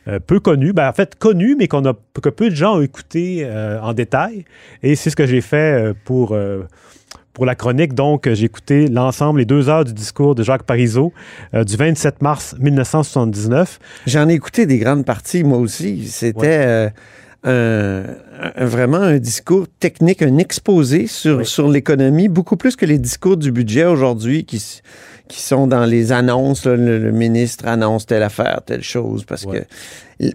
euh, 0.07 0.19
peu 0.19 0.39
connu, 0.39 0.71
ben, 0.71 0.87
en 0.87 0.93
fait 0.93 1.15
connu, 1.15 1.55
mais 1.57 1.67
qu'on 1.67 1.85
a, 1.85 1.93
que 2.21 2.29
peu 2.29 2.49
de 2.49 2.55
gens 2.55 2.77
ont 2.77 2.81
écouté 2.81 3.39
euh, 3.41 3.79
en 3.81 3.93
détail. 3.93 4.45
Et 4.83 4.95
c'est 4.95 5.09
ce 5.09 5.15
que 5.15 5.25
j'ai 5.25 5.41
fait 5.41 5.89
euh, 5.89 5.93
pour, 6.05 6.37
pour 7.33 7.45
la 7.45 7.55
chronique. 7.55 7.93
Donc, 7.93 8.31
j'ai 8.31 8.45
écouté 8.45 8.87
l'ensemble, 8.87 9.39
les 9.39 9.45
deux 9.45 9.67
heures 9.67 9.83
du 9.83 9.93
discours 9.93 10.35
de 10.35 10.43
Jacques 10.43 10.63
Parizeau 10.63 11.11
du 11.53 11.75
27 11.75 12.21
mars 12.21 12.55
1979. 12.59 13.79
J'en 14.05 14.29
ai 14.29 14.33
écouté 14.33 14.65
des 14.65 14.77
grandes 14.77 15.05
parties, 15.05 15.43
moi 15.43 15.57
aussi. 15.57 16.07
C'était... 16.07 16.91
vraiment 17.43 18.97
un 18.97 19.19
discours 19.19 19.67
technique, 19.79 20.21
un 20.21 20.37
exposé 20.37 21.05
sur, 21.07 21.45
sur 21.45 21.69
l'économie, 21.69 22.27
beaucoup 22.27 22.57
plus 22.57 22.75
que 22.75 22.85
les 22.85 22.97
discours 22.97 23.37
du 23.37 23.51
budget 23.51 23.85
aujourd'hui 23.85 24.45
qui, 24.45 24.81
qui 25.27 25.41
sont 25.41 25.67
dans 25.67 25.85
les 25.85 26.11
annonces. 26.11 26.65
le, 26.65 27.11
ministre 27.11 27.67
annonce 27.67 28.05
telle 28.05 28.23
affaire, 28.23 28.61
telle 28.65 28.83
chose, 28.83 29.25
parce 29.25 29.45
que. 29.45 29.63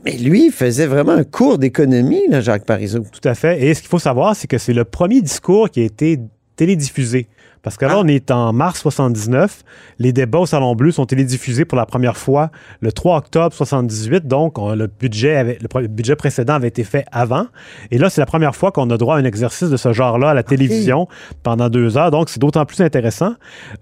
Mais 0.05 0.19
lui, 0.19 0.47
il 0.47 0.53
faisait 0.53 0.87
vraiment 0.87 1.13
un 1.13 1.25
cours 1.25 1.59
d'économie, 1.59 2.23
Jacques 2.41 2.65
Parizeau. 2.65 3.01
Tout 3.01 3.29
à 3.29 3.35
fait. 3.35 3.63
Et 3.63 3.75
ce 3.75 3.81
qu'il 3.81 3.89
faut 3.89 3.99
savoir, 3.99 4.37
c'est 4.37 4.47
que 4.47 4.59
c'est 4.59 4.75
le 4.75 4.85
premier 4.85 5.23
discours 5.23 5.71
qui 5.71 5.81
a 5.81 5.85
été 5.85 6.21
télédiffusé. 6.57 7.29
Parce 7.63 7.77
que 7.77 7.85
là, 7.85 7.93
ah. 7.97 8.01
on 8.03 8.09
est 8.09 8.31
en 8.31 8.53
mars 8.53 8.81
79. 8.81 9.63
Les 9.99 10.13
débats 10.13 10.39
au 10.39 10.47
Salon 10.47 10.75
Bleu 10.75 10.93
sont 10.93 11.07
télédiffusés 11.07 11.65
pour 11.65 11.77
la 11.77 11.87
première 11.87 12.17
fois 12.17 12.51
le 12.81 12.91
3 12.93 13.19
octobre 13.19 13.55
78. 13.55 14.27
Donc, 14.27 14.57
le, 14.59 14.87
budget 14.87 15.37
avait, 15.37 15.59
le 15.61 15.87
budget 15.87 16.17
précédent 16.17 16.55
avait 16.55 16.69
été 16.69 16.85
fait 16.85 17.05
avant. 17.13 17.47
Et 17.91 17.99
là, 17.99 18.09
c'est 18.09 18.21
la 18.21 18.27
première 18.27 18.57
fois 18.57 18.73
qu'on 18.73 18.89
a 18.91 18.97
droit 18.97 19.17
à 19.17 19.19
un 19.19 19.25
exercice 19.25 19.69
de 19.69 19.77
ce 19.77 19.93
genre-là 19.93 20.31
à 20.31 20.35
la 20.35 20.43
télévision 20.43 21.07
pendant 21.43 21.69
deux 21.69 21.99
heures. 21.99 22.11
Donc, 22.11 22.31
c'est 22.31 22.41
d'autant 22.41 22.65
plus 22.65 22.81
intéressant. 22.81 23.35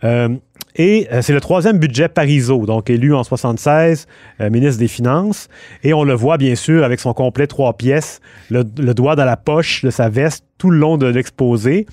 Euh, 0.03 0.29
et 0.79 1.09
euh, 1.13 1.23
c'est 1.23 1.33
le 1.33 1.41
troisième 1.41 1.79
budget 1.79 2.09
Parizeau, 2.09 2.65
donc 2.65 2.89
élu 2.89 3.13
en 3.13 3.25
76, 3.25 4.07
euh, 4.41 4.49
ministre 4.49 4.79
des 4.79 4.87
Finances. 4.89 5.49
Et 5.83 5.93
on 5.93 6.05
le 6.05 6.15
voit 6.15 6.39
bien 6.39 6.55
sûr 6.55 6.85
avec 6.85 7.01
son 7.01 7.13
complet 7.13 7.49
trois 7.49 7.77
pièces, 7.77 8.21
le, 8.49 8.63
doigt 8.65 9.17
dans 9.17 9.25
la 9.25 9.37
poche 9.37 9.85
de 9.85 9.91
sa 9.91 10.09
veste 10.09 10.45
tout 10.59 10.71
le 10.71 10.79
long 10.79 10.99
de 10.99 11.07
l'exposé. 11.07 11.87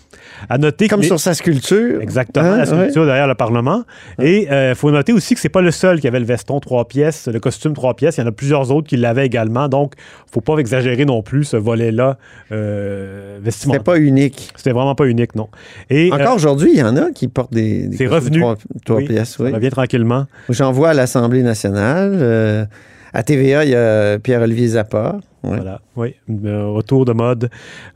À 0.50 0.58
noter 0.58 0.88
Comme 0.88 1.04
sur 1.04 1.20
sa 1.20 1.34
sculpture. 1.36 2.02
Exactement, 2.02 2.56
la 2.56 2.64
hein, 2.64 2.66
sculpture 2.66 3.06
derrière 3.06 3.28
le 3.28 3.36
Parlement. 3.36 3.84
Et 4.22 4.44
il 4.44 4.50
euh, 4.50 4.76
faut 4.76 4.92
noter 4.92 5.14
aussi 5.14 5.36
que 5.36 5.40
c'est 5.40 5.50
pas 5.50 5.62
le 5.62 5.72
seul 5.72 6.00
qui 6.02 6.08
avait 6.08 6.20
le 6.20 6.26
veston 6.26 6.60
trois 6.60 6.88
pièces, 6.88 7.28
le 7.28 7.40
costume 7.40 7.74
trois 7.74 7.94
pièces. 7.94 8.18
Il 8.18 8.22
y 8.22 8.24
en 8.24 8.28
a 8.28 8.32
plusieurs 8.32 8.72
autres 8.72 8.88
qui 8.88 8.98
l'avaient 8.98 9.26
également. 9.26 9.70
Donc, 9.70 9.94
faut 10.32 10.42
pas 10.42 10.58
exagérer 10.58 11.06
non 11.06 11.22
plus 11.22 11.44
ce 11.44 11.58
volet-là 11.58 12.18
euh, 12.52 13.38
vestimentaire. 13.42 13.82
C'était 13.82 13.92
pas 13.92 14.00
unique. 14.00 14.52
C'était 14.56 14.72
vraiment 14.72 14.96
pas 14.96 15.06
unique, 15.06 15.36
non. 15.36 15.48
Et, 15.90 16.12
Encore 16.12 16.36
aujourd'hui, 16.36 16.72
il 16.74 16.80
y 16.80 16.84
en 16.84 16.98
a 16.98 17.12
qui 17.12 17.28
portent 17.28 17.54
des, 17.54 17.88
des 17.88 18.08
revenus. 18.08 18.44
Trois, 18.84 19.00
pièces, 19.02 19.38
oui. 19.40 19.52
Ça 19.52 19.56
revient 19.56 19.70
tranquillement. 19.70 20.26
J'en 20.50 20.72
vois 20.72 20.90
à 20.90 20.94
l'Assemblée 20.94 21.44
nationale. 21.44 22.18
Euh, 22.20 22.66
à 23.14 23.24
TVA, 23.24 23.64
il 23.64 23.72
y 23.72 23.76
a 23.76 24.20
Pierre-Olivier 24.20 24.68
Zappa. 24.70 25.20
Voilà, 25.46 25.80
oui, 25.96 26.16
retour 26.28 27.06
de 27.06 27.14
mode. 27.14 27.50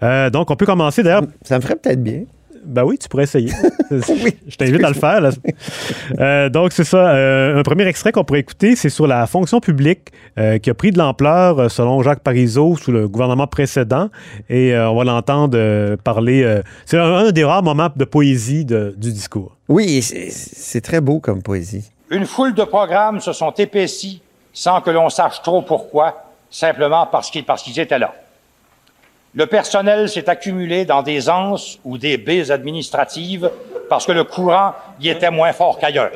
Euh, 0.03 0.29
donc, 0.29 0.51
on 0.51 0.55
peut 0.55 0.65
commencer 0.65 1.03
d'ailleurs. 1.03 1.23
Ça 1.43 1.57
me 1.57 1.61
ferait 1.61 1.75
peut-être 1.75 2.03
bien. 2.03 2.23
Ben 2.65 2.83
oui, 2.83 2.97
tu 2.97 3.07
pourrais 3.07 3.23
essayer. 3.23 3.51
Je 3.91 4.55
t'invite 4.57 4.83
à 4.83 4.89
le 4.89 4.93
faire. 4.93 5.31
Euh, 6.19 6.49
donc, 6.49 6.73
c'est 6.73 6.83
ça. 6.83 7.11
un 7.11 7.63
premier 7.63 7.85
extrait 7.87 8.11
qu'on 8.11 8.25
pourrait 8.25 8.41
écouter, 8.41 8.75
c'est 8.75 8.89
sur 8.89 9.07
la 9.07 9.25
fonction 9.27 9.61
publique 9.61 10.11
qui 10.61 10.69
a 10.69 10.73
pris 10.73 10.91
de 10.91 10.97
l'ampleur, 10.97 11.71
selon 11.71 12.03
Jacques 12.03 12.19
Parizeau, 12.19 12.75
sous 12.75 12.91
le 12.91 13.07
gouvernement 13.07 13.47
précédent. 13.47 14.09
Et 14.49 14.77
on 14.77 14.95
va 14.95 15.03
l'entendre 15.05 15.95
parler. 16.03 16.61
c'est 16.85 16.97
un, 16.97 17.31
des 17.31 17.45
rares 17.45 17.63
moments 17.63 17.89
de 17.95 18.05
poésie 18.05 18.65
du 18.65 19.11
discours. 19.13 19.55
Oui, 19.69 20.01
c'est 20.01 20.81
très 20.81 20.99
beau 20.99 21.19
comme 21.19 21.41
poésie. 21.41 21.89
Une 22.11 22.25
foule 22.25 22.53
de 22.53 22.63
programmes 22.63 23.21
se 23.21 23.33
sont 23.33 23.51
épaissis 23.51 24.21
sans 24.51 24.81
que 24.81 24.89
l'on 24.89 25.09
sache 25.09 25.41
trop 25.41 25.61
pourquoi, 25.61 26.28
simplement 26.49 27.05
parce 27.05 27.29
qu'ils 27.29 27.45
parce 27.45 27.67
étaient 27.77 27.99
là. 27.99 28.13
Le 29.35 29.45
personnel 29.45 30.09
s'est 30.09 30.27
accumulé 30.27 30.85
dans 30.85 31.03
des 31.03 31.29
anses 31.29 31.77
ou 31.83 31.97
des 31.97 32.17
baies 32.17 32.49
administratives 32.49 33.49
parce 33.87 34.05
que 34.05 34.11
le 34.11 34.23
courant 34.23 34.73
y 34.99 35.09
était 35.09 35.29
moins 35.29 35.53
fort 35.53 35.77
qu'ailleurs. 35.77 36.11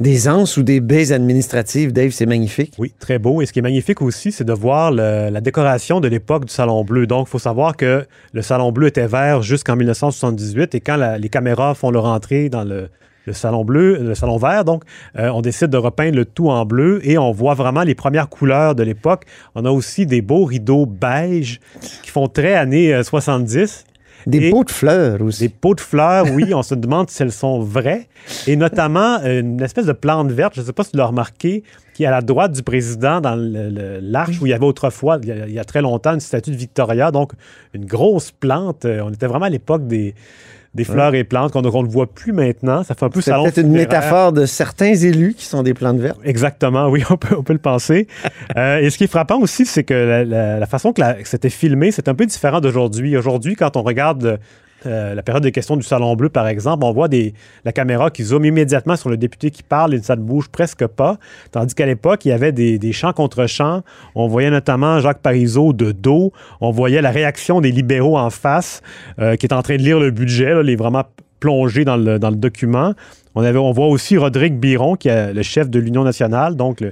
Des 0.00 0.28
anses 0.28 0.56
ou 0.56 0.62
des 0.62 0.80
baies 0.80 1.12
administratives, 1.12 1.92
Dave, 1.92 2.10
c'est 2.10 2.26
magnifique. 2.26 2.72
Oui, 2.78 2.94
très 2.98 3.18
beau. 3.18 3.42
Et 3.42 3.46
ce 3.46 3.52
qui 3.52 3.58
est 3.58 3.62
magnifique 3.62 4.00
aussi, 4.00 4.32
c'est 4.32 4.44
de 4.44 4.52
voir 4.52 4.90
la 4.90 5.40
décoration 5.42 6.00
de 6.00 6.08
l'époque 6.08 6.46
du 6.46 6.52
Salon 6.52 6.82
Bleu. 6.84 7.06
Donc, 7.06 7.28
il 7.28 7.30
faut 7.30 7.38
savoir 7.38 7.76
que 7.76 8.06
le 8.32 8.42
Salon 8.42 8.72
Bleu 8.72 8.88
était 8.88 9.06
vert 9.06 9.42
jusqu'en 9.42 9.76
1978 9.76 10.74
et 10.74 10.80
quand 10.80 10.96
les 11.18 11.28
caméras 11.28 11.74
font 11.74 11.90
leur 11.90 12.06
entrée 12.06 12.48
dans 12.48 12.64
le, 12.64 12.88
salon 13.32 13.64
bleu, 13.64 13.98
le 14.02 14.14
salon 14.14 14.36
vert. 14.36 14.64
Donc, 14.64 14.82
euh, 15.18 15.28
on 15.30 15.40
décide 15.42 15.68
de 15.68 15.76
repeindre 15.76 16.16
le 16.16 16.24
tout 16.24 16.48
en 16.50 16.64
bleu 16.64 17.00
et 17.02 17.18
on 17.18 17.32
voit 17.32 17.54
vraiment 17.54 17.82
les 17.82 17.94
premières 17.94 18.28
couleurs 18.28 18.74
de 18.74 18.82
l'époque. 18.82 19.24
On 19.54 19.64
a 19.64 19.70
aussi 19.70 20.06
des 20.06 20.22
beaux 20.22 20.44
rideaux 20.44 20.86
beige 20.86 21.60
qui 22.02 22.10
font 22.10 22.26
très 22.28 22.54
années 22.54 23.02
70. 23.02 23.84
Euh, 23.86 23.90
Des 24.26 24.48
Et- 24.48 24.50
pots 24.50 24.64
de 24.64 24.70
fleurs 24.70 25.22
aussi. 25.22 25.44
Des 25.44 25.48
pots 25.48 25.74
de 25.74 25.80
fleurs, 25.80 26.26
oui, 26.34 26.52
on 26.54 26.62
se 26.62 26.74
demande 26.74 27.08
si 27.08 27.22
elles 27.22 27.32
sont 27.32 27.60
vraies. 27.60 28.06
Et 28.46 28.54
notamment, 28.54 29.16
une 29.24 29.62
espèce 29.62 29.86
de 29.86 29.92
plante 29.94 30.30
verte, 30.30 30.52
je 30.56 30.60
ne 30.60 30.66
sais 30.66 30.74
pas 30.74 30.84
si 30.84 30.90
tu 30.90 30.98
l'as 30.98 31.06
remarqué, 31.06 31.62
qui 31.94 32.02
est 32.02 32.06
à 32.06 32.10
la 32.10 32.20
droite 32.20 32.52
du 32.52 32.62
président 32.62 33.22
dans 33.22 33.34
le- 33.34 33.70
le- 33.70 33.98
l'arche 34.02 34.38
où 34.42 34.46
il 34.46 34.50
y 34.50 34.52
avait 34.52 34.66
autrefois, 34.66 35.18
il 35.22 35.28
y, 35.30 35.32
a, 35.32 35.46
il 35.46 35.54
y 35.54 35.58
a 35.58 35.64
très 35.64 35.80
longtemps, 35.80 36.12
une 36.12 36.20
statue 36.20 36.50
de 36.50 36.56
Victoria. 36.56 37.10
Donc, 37.10 37.32
une 37.72 37.86
grosse 37.86 38.30
plante. 38.30 38.84
Euh, 38.84 39.00
On 39.02 39.10
était 39.10 39.26
vraiment 39.26 39.46
à 39.46 39.50
l'époque 39.50 39.86
des, 39.86 40.14
des 40.74 40.84
fleurs 40.84 41.14
et 41.16 41.24
plantes 41.24 41.52
qu'on 41.52 41.62
ne 41.62 41.68
voit 41.88 42.06
plus 42.06 42.32
maintenant. 42.32 42.84
Ça 42.84 42.94
fait 42.94 43.04
un 43.04 43.08
peu 43.08 43.20
C'est 43.20 43.30
salon 43.32 43.42
peut-être 43.44 43.58
une 43.58 43.72
métaphore 43.72 44.32
de 44.32 44.46
certains 44.46 44.94
élus 44.94 45.34
qui 45.34 45.44
sont 45.44 45.62
des 45.64 45.74
plantes 45.74 45.98
vertes. 45.98 46.18
Exactement, 46.24 46.88
oui, 46.88 47.02
on 47.10 47.16
peut, 47.16 47.34
on 47.36 47.42
peut 47.42 47.52
le 47.52 47.58
penser. 47.58 48.06
Euh, 48.56 48.78
et 48.78 48.90
ce 48.90 48.98
qui 48.98 49.04
est 49.04 49.10
frappant 49.10 49.38
aussi, 49.40 49.64
c'est 49.64 49.84
que 49.84 49.94
la, 49.94 50.24
la- 50.24 50.58
la 50.58 50.66
façon 50.66 50.92
que 50.92 51.00
c'était 51.24 51.50
filmé, 51.50 51.92
c'est 51.92 52.08
un 52.08 52.14
peu 52.14 52.26
différent 52.26 52.60
d'aujourd'hui. 52.60 53.16
Aujourd'hui, 53.16 53.54
quand 53.54 53.76
on 53.76 53.82
regarde 53.82 54.40
euh, 54.86 55.14
la 55.14 55.22
période 55.22 55.42
de 55.42 55.50
questions 55.50 55.76
du 55.76 55.82
Salon 55.82 56.16
Bleu, 56.16 56.28
par 56.28 56.48
exemple, 56.48 56.84
on 56.84 56.92
voit 56.92 57.08
des, 57.08 57.34
la 57.64 57.72
caméra 57.72 58.10
qui 58.10 58.24
zoome 58.24 58.44
immédiatement 58.44 58.96
sur 58.96 59.10
le 59.10 59.16
député 59.16 59.50
qui 59.50 59.62
parle 59.62 59.94
et 59.94 60.00
ça 60.00 60.16
ne 60.16 60.22
bouge 60.22 60.48
presque 60.48 60.86
pas. 60.86 61.18
Tandis 61.52 61.74
qu'à 61.74 61.86
l'époque, 61.86 62.24
il 62.24 62.28
y 62.28 62.32
avait 62.32 62.52
des, 62.52 62.78
des 62.78 62.92
chants 62.92 63.12
contre 63.12 63.46
chants. 63.46 63.82
On 64.14 64.26
voyait 64.26 64.50
notamment 64.50 65.00
Jacques 65.00 65.20
Parizeau 65.20 65.72
de 65.72 65.92
dos. 65.92 66.32
On 66.60 66.70
voyait 66.70 67.02
la 67.02 67.10
réaction 67.10 67.60
des 67.60 67.72
libéraux 67.72 68.18
en 68.18 68.30
face 68.30 68.82
euh, 69.18 69.36
qui 69.36 69.46
est 69.46 69.52
en 69.52 69.62
train 69.62 69.76
de 69.76 69.82
lire 69.82 70.00
le 70.00 70.10
budget, 70.10 70.54
là, 70.54 70.62
les 70.62 70.76
vraiment 70.76 71.04
plongé 71.40 71.84
dans 71.84 71.96
le, 71.96 72.18
document. 72.18 72.94
On, 73.34 73.72
voit 73.72 73.86
aussi 73.86 74.16
Rodrigue 74.18 74.58
Biron, 74.58 74.96
qui 74.96 75.08
est 75.08 75.32
le 75.32 75.42
chef 75.42 75.70
de 75.70 75.78
l'Union 75.78 76.04
nationale, 76.04 76.56
donc 76.56 76.84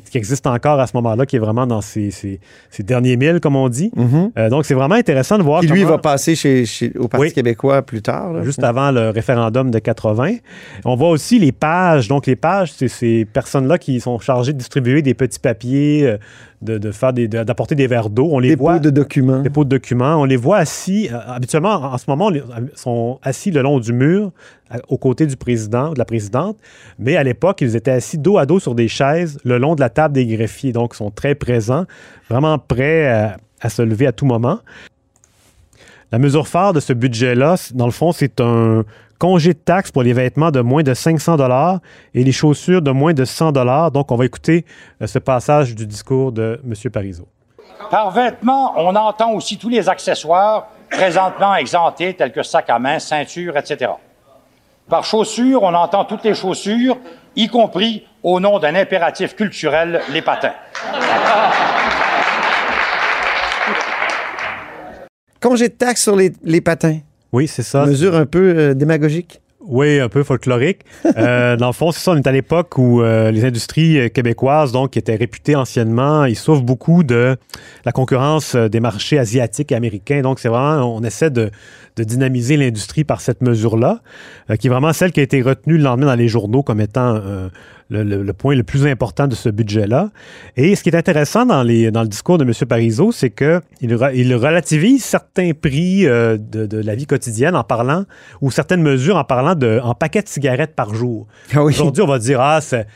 qui, 0.00 0.10
qui 0.10 0.18
existe 0.18 0.46
encore 0.46 0.78
à 0.80 0.86
ce 0.86 0.92
moment-là, 0.96 1.26
qui 1.26 1.36
est 1.36 1.38
vraiment 1.40 1.66
dans 1.66 1.80
ses, 1.80 2.10
ses- 2.10 2.40
ses 2.70 2.82
derniers 2.82 3.16
milles, 3.16 3.40
comme 3.40 3.56
on 3.56 3.68
dit. 3.68 3.90
Euh, 4.36 4.48
donc, 4.50 4.64
c'est 4.64 4.74
vraiment 4.74 4.94
intéressant 4.96 5.38
de 5.38 5.42
voir 5.42 5.60
Qui, 5.60 5.68
lui, 5.68 5.82
comment- 5.82 5.92
va 5.96 5.98
passer 5.98 6.34
chez, 6.34 6.64
chez- 6.66 6.92
au 6.98 7.08
Parti 7.08 7.26
Oui. 7.26 7.32
québécois 7.32 7.82
plus 7.82 8.02
tard. 8.02 8.32
là. 8.32 8.42
juste 8.42 8.62
avant 8.62 8.90
le 8.90 9.10
référendum 9.10 9.70
de 9.70 9.78
80. 9.78 10.36
On 10.84 10.94
voit 10.96 11.10
aussi 11.10 11.38
les 11.38 11.52
pages. 11.52 12.08
Donc, 12.08 12.26
les 12.26 12.36
pages, 12.36 12.72
c'est 12.72 12.88
ces 12.88 13.24
personnes-là 13.24 13.78
qui 13.78 14.00
sont 14.00 14.18
chargées 14.18 14.52
de 14.52 14.58
distribuer 14.58 15.02
des 15.02 15.14
petits 15.14 15.38
papiers, 15.40 16.06
euh, 16.06 16.16
de, 16.62 16.78
de 16.78 16.90
faire 16.90 17.12
des- 17.12 17.28
de- 17.28 17.44
d'apporter 17.44 17.74
des 17.74 17.86
verres 17.86 18.08
d'eau. 18.10 18.28
On 18.32 18.38
les 18.38 18.54
voit 18.56 18.74
pots 18.74 18.80
de 18.80 18.90
documents. 18.90 19.40
des 19.42 19.50
pots 19.50 19.64
de 19.64 19.68
documents. 19.68 20.16
On 20.16 20.24
les 20.24 20.36
voit 20.36 20.56
assis, 20.58 21.08
euh, 21.12 21.18
habituellement, 21.26 21.74
en, 21.74 21.92
en 21.94 21.98
ce 21.98 22.04
moment, 22.08 22.30
ils 22.30 22.42
sont 22.74 23.18
assis 23.22 23.50
le 23.50 23.60
long 23.62 23.78
du 23.78 23.92
mur, 23.92 24.32
à- 24.70 24.78
aux 24.88 24.96
côtés 24.98 25.26
du 25.26 25.36
président, 25.36 25.92
de 25.92 25.98
la 25.98 26.04
présidente. 26.06 26.56
Mais 26.98 27.16
à 27.16 27.22
l'époque, 27.22 27.60
ils 27.60 27.76
étaient 27.76 27.90
assis 27.90 28.16
dos 28.18 28.38
à 28.38 28.46
dos 28.46 28.58
sur 28.58 28.74
des 28.74 28.88
chaises 28.88 29.38
le 29.44 29.58
long 29.58 29.74
de 29.74 29.80
la 29.80 29.85
table 29.88 30.14
des 30.14 30.26
greffiers. 30.26 30.72
Donc, 30.72 30.94
sont 30.94 31.10
très 31.10 31.34
présents, 31.34 31.84
vraiment 32.28 32.58
prêts 32.58 33.08
à, 33.08 33.36
à 33.60 33.68
se 33.68 33.82
lever 33.82 34.06
à 34.06 34.12
tout 34.12 34.26
moment. 34.26 34.58
La 36.12 36.18
mesure 36.18 36.46
phare 36.46 36.72
de 36.72 36.80
ce 36.80 36.92
budget-là, 36.92 37.56
dans 37.74 37.86
le 37.86 37.92
fond, 37.92 38.12
c'est 38.12 38.40
un 38.40 38.84
congé 39.18 39.54
de 39.54 39.58
taxes 39.58 39.90
pour 39.90 40.02
les 40.02 40.12
vêtements 40.12 40.50
de 40.50 40.60
moins 40.60 40.82
de 40.82 40.94
500 40.94 41.36
dollars 41.36 41.80
et 42.14 42.22
les 42.22 42.32
chaussures 42.32 42.82
de 42.82 42.90
moins 42.90 43.14
de 43.14 43.24
100 43.24 43.52
dollars. 43.52 43.90
Donc, 43.90 44.12
on 44.12 44.16
va 44.16 44.24
écouter 44.24 44.64
euh, 45.02 45.06
ce 45.06 45.18
passage 45.18 45.74
du 45.74 45.86
discours 45.86 46.32
de 46.32 46.60
M. 46.64 46.90
Parizeau. 46.90 47.26
Par 47.90 48.10
vêtements, 48.10 48.74
on 48.76 48.94
entend 48.94 49.32
aussi 49.32 49.58
tous 49.58 49.68
les 49.68 49.88
accessoires 49.88 50.68
présentement 50.90 51.54
exemptés, 51.56 52.14
tels 52.14 52.32
que 52.32 52.42
sac 52.42 52.70
à 52.70 52.78
main, 52.78 52.98
ceinture, 52.98 53.56
etc. 53.56 53.90
Par 54.88 55.04
chaussures, 55.04 55.62
on 55.62 55.74
entend 55.74 56.04
toutes 56.04 56.24
les 56.24 56.34
chaussures, 56.34 56.96
y 57.34 57.48
compris 57.48 58.06
au 58.26 58.40
nom 58.40 58.58
d'un 58.58 58.74
impératif 58.74 59.36
culturel, 59.36 60.00
les 60.12 60.20
patins. 60.20 60.54
Congé 65.40 65.68
de 65.68 65.74
taxes 65.74 66.02
sur 66.02 66.16
les, 66.16 66.32
les 66.42 66.60
patins. 66.60 66.98
Oui, 67.32 67.46
c'est 67.46 67.62
ça. 67.62 67.86
Mesure 67.86 68.16
un 68.16 68.26
peu 68.26 68.54
euh, 68.56 68.74
démagogique? 68.74 69.40
Oui, 69.60 70.00
un 70.00 70.08
peu 70.08 70.24
folklorique. 70.24 70.80
Euh, 71.16 71.56
dans 71.56 71.68
le 71.68 71.72
fond, 71.72 71.92
c'est 71.92 72.00
ça, 72.00 72.10
on 72.10 72.16
est 72.16 72.26
à 72.26 72.32
l'époque 72.32 72.76
où 72.78 73.00
euh, 73.00 73.30
les 73.30 73.44
industries 73.44 74.10
québécoises, 74.10 74.72
donc, 74.72 74.90
qui 74.90 74.98
étaient 74.98 75.14
réputées 75.14 75.54
anciennement, 75.54 76.24
ils 76.24 76.36
souffrent 76.36 76.64
beaucoup 76.64 77.04
de 77.04 77.36
la 77.84 77.92
concurrence 77.92 78.56
des 78.56 78.80
marchés 78.80 79.18
asiatiques 79.18 79.70
et 79.70 79.76
américains. 79.76 80.20
Donc, 80.20 80.40
c'est 80.40 80.48
vraiment, 80.48 80.94
on 80.94 81.02
essaie 81.02 81.30
de, 81.30 81.50
de 81.96 82.04
dynamiser 82.04 82.56
l'industrie 82.56 83.04
par 83.04 83.20
cette 83.20 83.40
mesure-là, 83.40 84.00
euh, 84.50 84.56
qui 84.56 84.66
est 84.66 84.70
vraiment 84.70 84.92
celle 84.92 85.12
qui 85.12 85.20
a 85.20 85.22
été 85.22 85.40
retenue 85.42 85.78
le 85.78 85.84
lendemain 85.84 86.06
dans 86.06 86.14
les 86.14 86.28
journaux 86.28 86.62
comme 86.62 86.80
étant 86.80 87.16
euh, 87.16 87.48
le, 87.88 88.02
le- 88.02 88.22
le 88.22 88.32
point 88.32 88.54
le 88.54 88.62
plus 88.62 88.86
important 88.86 89.26
de 89.28 89.34
ce 89.34 89.48
budget-là. 89.48 90.10
Et 90.56 90.74
ce 90.74 90.82
qui 90.82 90.88
est 90.88 90.96
intéressant 90.96 91.46
dans, 91.46 91.62
les, 91.62 91.90
dans 91.90 92.02
le 92.02 92.08
discours 92.08 92.38
de 92.38 92.44
M. 92.44 92.52
Parizeau, 92.68 93.12
c'est 93.12 93.30
qu'il 93.30 93.60
il 94.14 94.34
relativise 94.34 95.04
certains 95.04 95.52
prix 95.52 96.06
euh, 96.06 96.36
de, 96.38 96.66
de 96.66 96.78
la 96.78 96.94
vie 96.94 97.06
quotidienne 97.06 97.54
en 97.54 97.64
parlant, 97.64 98.04
ou 98.40 98.50
certaines 98.50 98.82
mesures 98.82 99.16
en 99.16 99.24
parlant 99.24 99.54
de 99.54 99.80
en 99.82 99.94
paquets 99.94 100.22
de 100.22 100.28
cigarettes 100.28 100.74
par 100.74 100.94
jour. 100.94 101.26
Ah 101.54 101.62
oui. 101.64 101.72
Aujourd'hui, 101.74 102.02
on 102.02 102.06
va 102.08 102.18
dire, 102.18 102.40
ah, 102.40 102.60
c'est, 102.60 102.86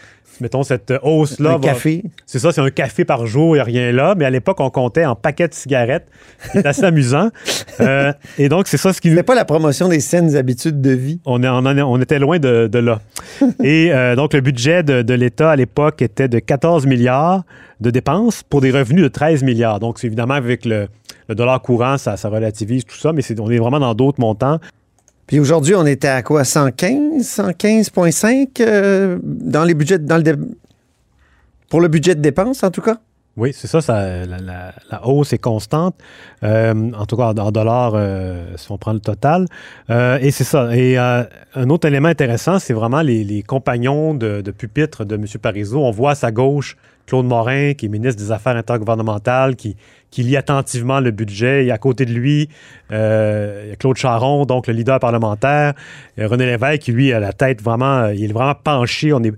mettons, 0.40 0.62
cette 0.62 0.92
hausse-là. 1.02 1.50
Un 1.50 1.52
va- 1.54 1.58
café. 1.58 2.02
C'est 2.26 2.38
ça, 2.38 2.52
c'est 2.52 2.60
un 2.60 2.70
café 2.70 3.04
par 3.04 3.26
jour, 3.26 3.54
il 3.56 3.58
n'y 3.58 3.60
a 3.60 3.64
rien 3.64 3.92
là. 3.92 4.14
Mais 4.16 4.24
à 4.24 4.30
l'époque, 4.30 4.60
on 4.60 4.70
comptait 4.70 5.04
en 5.04 5.14
paquets 5.14 5.48
de 5.48 5.54
cigarettes. 5.54 6.06
C'est 6.52 6.66
assez 6.66 6.84
amusant. 6.84 7.30
Euh, 7.80 8.12
et 8.38 8.48
donc, 8.48 8.66
c'est 8.68 8.76
ça 8.76 8.92
ce 8.92 9.00
qui. 9.00 9.14
C'est 9.14 9.22
pas 9.22 9.34
la 9.34 9.44
promotion 9.44 9.88
des 9.88 10.00
saines 10.00 10.36
habitudes 10.36 10.80
de 10.80 10.90
vie. 10.90 11.20
On, 11.24 11.42
est- 11.42 11.48
on 11.48 11.52
en 11.56 11.76
est- 11.76 11.82
on 11.82 12.00
était 12.00 12.18
loin 12.18 12.38
de, 12.38 12.66
de 12.66 12.78
là. 12.78 13.00
Et 13.62 13.92
euh, 13.92 14.16
donc, 14.16 14.34
le 14.34 14.40
budget 14.40 14.82
de, 14.82 15.02
de 15.02 15.14
l'État 15.14 15.50
à 15.50 15.56
l'époque 15.56 16.02
était 16.02 16.28
de 16.28 16.38
14 16.38 16.86
milliards 16.86 17.44
de 17.80 17.90
dépenses 17.90 18.42
pour 18.42 18.60
des 18.60 18.70
revenus 18.70 19.02
de 19.02 19.08
13 19.08 19.42
milliards. 19.42 19.80
Donc, 19.80 19.98
c'est 19.98 20.06
évidemment 20.06 20.34
avec 20.34 20.64
le, 20.64 20.88
le 21.28 21.34
dollar 21.34 21.60
courant, 21.62 21.96
ça, 21.98 22.16
ça 22.16 22.28
relativise 22.28 22.84
tout 22.84 22.96
ça, 22.96 23.12
mais 23.12 23.22
on 23.40 23.50
est 23.50 23.58
vraiment 23.58 23.80
dans 23.80 23.94
d'autres 23.94 24.20
montants. 24.20 24.58
Puis 25.30 25.38
aujourd'hui, 25.38 25.76
on 25.76 25.86
était 25.86 26.08
à 26.08 26.24
quoi? 26.24 26.42
115? 26.42 27.22
115,5 27.22 28.48
euh, 28.58 29.16
dans 29.22 29.62
les 29.62 29.74
budgets, 29.74 30.00
dans 30.00 30.16
le 30.16 30.36
pour 31.68 31.80
le 31.80 31.86
budget 31.86 32.16
de 32.16 32.20
dépenses, 32.20 32.64
en 32.64 32.72
tout 32.72 32.80
cas? 32.80 32.96
Oui, 33.36 33.52
c'est 33.54 33.68
ça, 33.68 34.26
la, 34.26 35.06
hausse 35.06 35.32
est 35.32 35.38
constante, 35.38 35.94
euh, 36.42 36.90
en 36.98 37.06
tout 37.06 37.16
cas 37.16 37.32
en, 37.32 37.52
dollars, 37.52 37.92
euh, 37.94 38.56
si 38.56 38.72
on 38.72 38.76
prend 38.76 38.92
le 38.92 38.98
total. 38.98 39.46
Et 39.88 40.32
c'est 40.32 40.42
ça. 40.42 40.76
Et 40.76 40.98
un 40.98 41.28
autre 41.68 41.86
élément 41.86 42.08
intéressant, 42.08 42.58
c'est 42.58 42.74
vraiment 42.74 43.02
les, 43.02 43.22
les 43.22 43.44
compagnons 43.44 44.14
de, 44.14 44.40
de 44.40 44.50
pupitre 44.50 45.04
de 45.04 45.14
M. 45.14 45.26
Parizeau. 45.40 45.78
On 45.78 45.92
voit 45.92 46.10
à 46.10 46.14
sa 46.16 46.32
gauche 46.32 46.76
Claude 47.10 47.26
Morin, 47.26 47.74
qui 47.74 47.86
est 47.86 47.88
ministre 47.88 48.22
des 48.22 48.30
Affaires 48.30 48.54
intergouvernementales, 48.56 49.56
qui, 49.56 49.76
qui 50.12 50.22
lit 50.22 50.36
attentivement 50.36 51.00
le 51.00 51.10
budget. 51.10 51.66
Et 51.66 51.72
à 51.72 51.76
côté 51.78 52.04
de 52.06 52.12
lui, 52.12 52.48
euh, 52.92 53.62
il 53.66 53.70
y 53.70 53.72
a 53.72 53.76
Claude 53.76 53.96
Charon, 53.96 54.46
donc 54.46 54.66
le 54.68 54.72
leader 54.74 55.00
parlementaire. 55.00 55.74
René 56.16 56.46
Lévesque, 56.46 56.82
qui 56.82 56.92
lui 56.92 57.12
a 57.12 57.18
la 57.20 57.32
tête 57.32 57.60
vraiment, 57.62 57.98
euh, 58.04 58.14
il 58.14 58.30
est 58.30 58.32
vraiment 58.32 58.54
penché. 58.54 59.12
On 59.12 59.22
est, 59.24 59.32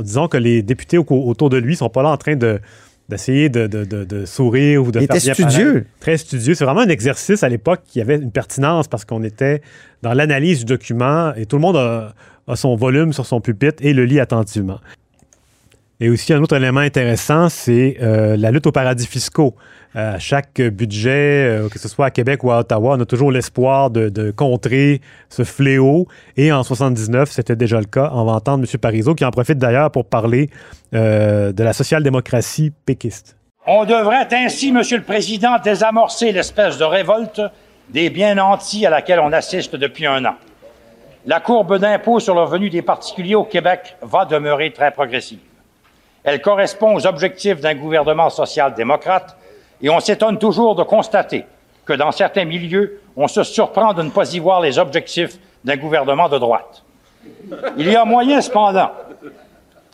disons 0.00 0.28
que 0.28 0.36
les 0.36 0.62
députés 0.62 0.96
au- 0.98 1.04
autour 1.10 1.50
de 1.50 1.56
lui 1.58 1.74
sont 1.76 1.88
pas 1.88 2.02
là 2.02 2.10
en 2.10 2.16
train 2.16 2.36
de 2.36 2.60
d'essayer 3.08 3.48
de, 3.50 3.66
de- 3.66 3.84
de- 3.84 4.04
de 4.04 4.24
sourire 4.24 4.82
ou 4.84 4.92
de 4.92 5.00
Il 5.00 5.06
faire 5.06 5.16
était 5.16 5.24
bien 5.26 5.34
studieux. 5.34 5.86
Très 6.00 6.16
studieux. 6.16 6.54
C'est 6.54 6.64
vraiment 6.64 6.80
un 6.82 6.88
exercice 6.88 7.42
à 7.42 7.48
l'époque 7.48 7.80
qui 7.86 8.00
avait 8.00 8.14
une 8.16 8.30
pertinence 8.30 8.86
parce 8.88 9.04
qu'on 9.04 9.22
était 9.24 9.60
dans 10.02 10.14
l'analyse 10.14 10.60
du 10.60 10.64
document 10.66 11.34
et 11.34 11.44
tout 11.44 11.56
le 11.56 11.62
monde 11.62 11.76
a, 11.76 12.14
a 12.46 12.56
son 12.56 12.74
volume 12.76 13.12
sur 13.12 13.26
son 13.26 13.40
pupitre 13.40 13.84
et 13.84 13.92
le 13.92 14.04
lit 14.04 14.20
attentivement. 14.20 14.78
Et 16.02 16.10
aussi, 16.10 16.32
un 16.32 16.42
autre 16.42 16.56
élément 16.56 16.80
intéressant, 16.80 17.48
c'est 17.48 17.96
euh, 18.02 18.36
la 18.36 18.50
lutte 18.50 18.66
aux 18.66 18.72
paradis 18.72 19.06
fiscaux. 19.06 19.54
Euh, 19.94 20.16
à 20.16 20.18
chaque 20.18 20.60
budget, 20.60 21.10
euh, 21.10 21.68
que 21.68 21.78
ce 21.78 21.86
soit 21.86 22.06
à 22.06 22.10
Québec 22.10 22.42
ou 22.42 22.50
à 22.50 22.58
Ottawa, 22.58 22.96
on 22.98 23.00
a 23.00 23.04
toujours 23.04 23.30
l'espoir 23.30 23.88
de, 23.88 24.32
contrer 24.32 25.00
ce 25.28 25.44
fléau. 25.44 26.08
Et 26.36 26.50
en 26.50 26.64
79, 26.64 27.30
c'était 27.30 27.54
déjà 27.54 27.78
le 27.78 27.84
cas. 27.84 28.10
On 28.14 28.24
va 28.24 28.32
entendre 28.32 28.64
M. 28.68 28.78
Parizeau, 28.80 29.14
qui 29.14 29.24
en 29.24 29.30
profite 29.30 29.58
d'ailleurs 29.58 29.92
pour 29.92 30.04
parler 30.06 30.50
euh, 30.92 31.52
de 31.52 31.62
la 31.62 31.72
social-démocratie 31.72 32.72
péquiste. 32.84 33.36
On 33.64 33.84
devrait 33.84 34.26
ainsi, 34.32 34.72
Monsieur 34.72 34.96
le 34.96 35.04
Président, 35.04 35.60
désamorcer 35.62 36.32
l'espèce 36.32 36.78
de 36.78 36.84
révolte 36.84 37.40
des 37.90 38.10
biens 38.10 38.34
nantis 38.34 38.84
à 38.86 38.90
laquelle 38.90 39.20
on 39.20 39.32
assiste 39.32 39.76
depuis 39.76 40.06
un 40.06 40.24
an. 40.24 40.34
La 41.26 41.38
courbe 41.38 41.78
d'impôt 41.78 42.18
sur 42.18 42.34
le 42.34 42.40
revenu 42.40 42.70
des 42.70 42.82
particuliers 42.82 43.36
au 43.36 43.44
Québec 43.44 43.94
va 44.02 44.24
demeurer 44.24 44.72
très 44.72 44.90
progressive. 44.90 45.38
Elle 46.24 46.40
correspond 46.40 46.94
aux 46.94 47.06
objectifs 47.06 47.60
d'un 47.60 47.74
gouvernement 47.74 48.30
social-démocrate 48.30 49.36
et 49.80 49.90
on 49.90 50.00
s'étonne 50.00 50.38
toujours 50.38 50.74
de 50.74 50.82
constater 50.82 51.44
que 51.84 51.92
dans 51.92 52.12
certains 52.12 52.44
milieux, 52.44 53.00
on 53.16 53.26
se 53.26 53.42
surprend 53.42 53.92
de 53.92 54.02
ne 54.02 54.10
pas 54.10 54.32
y 54.32 54.38
voir 54.38 54.60
les 54.60 54.78
objectifs 54.78 55.38
d'un 55.64 55.76
gouvernement 55.76 56.28
de 56.28 56.38
droite. 56.38 56.84
Il 57.76 57.88
y 57.88 57.96
a 57.96 58.04
moyen, 58.04 58.40
cependant, 58.40 58.92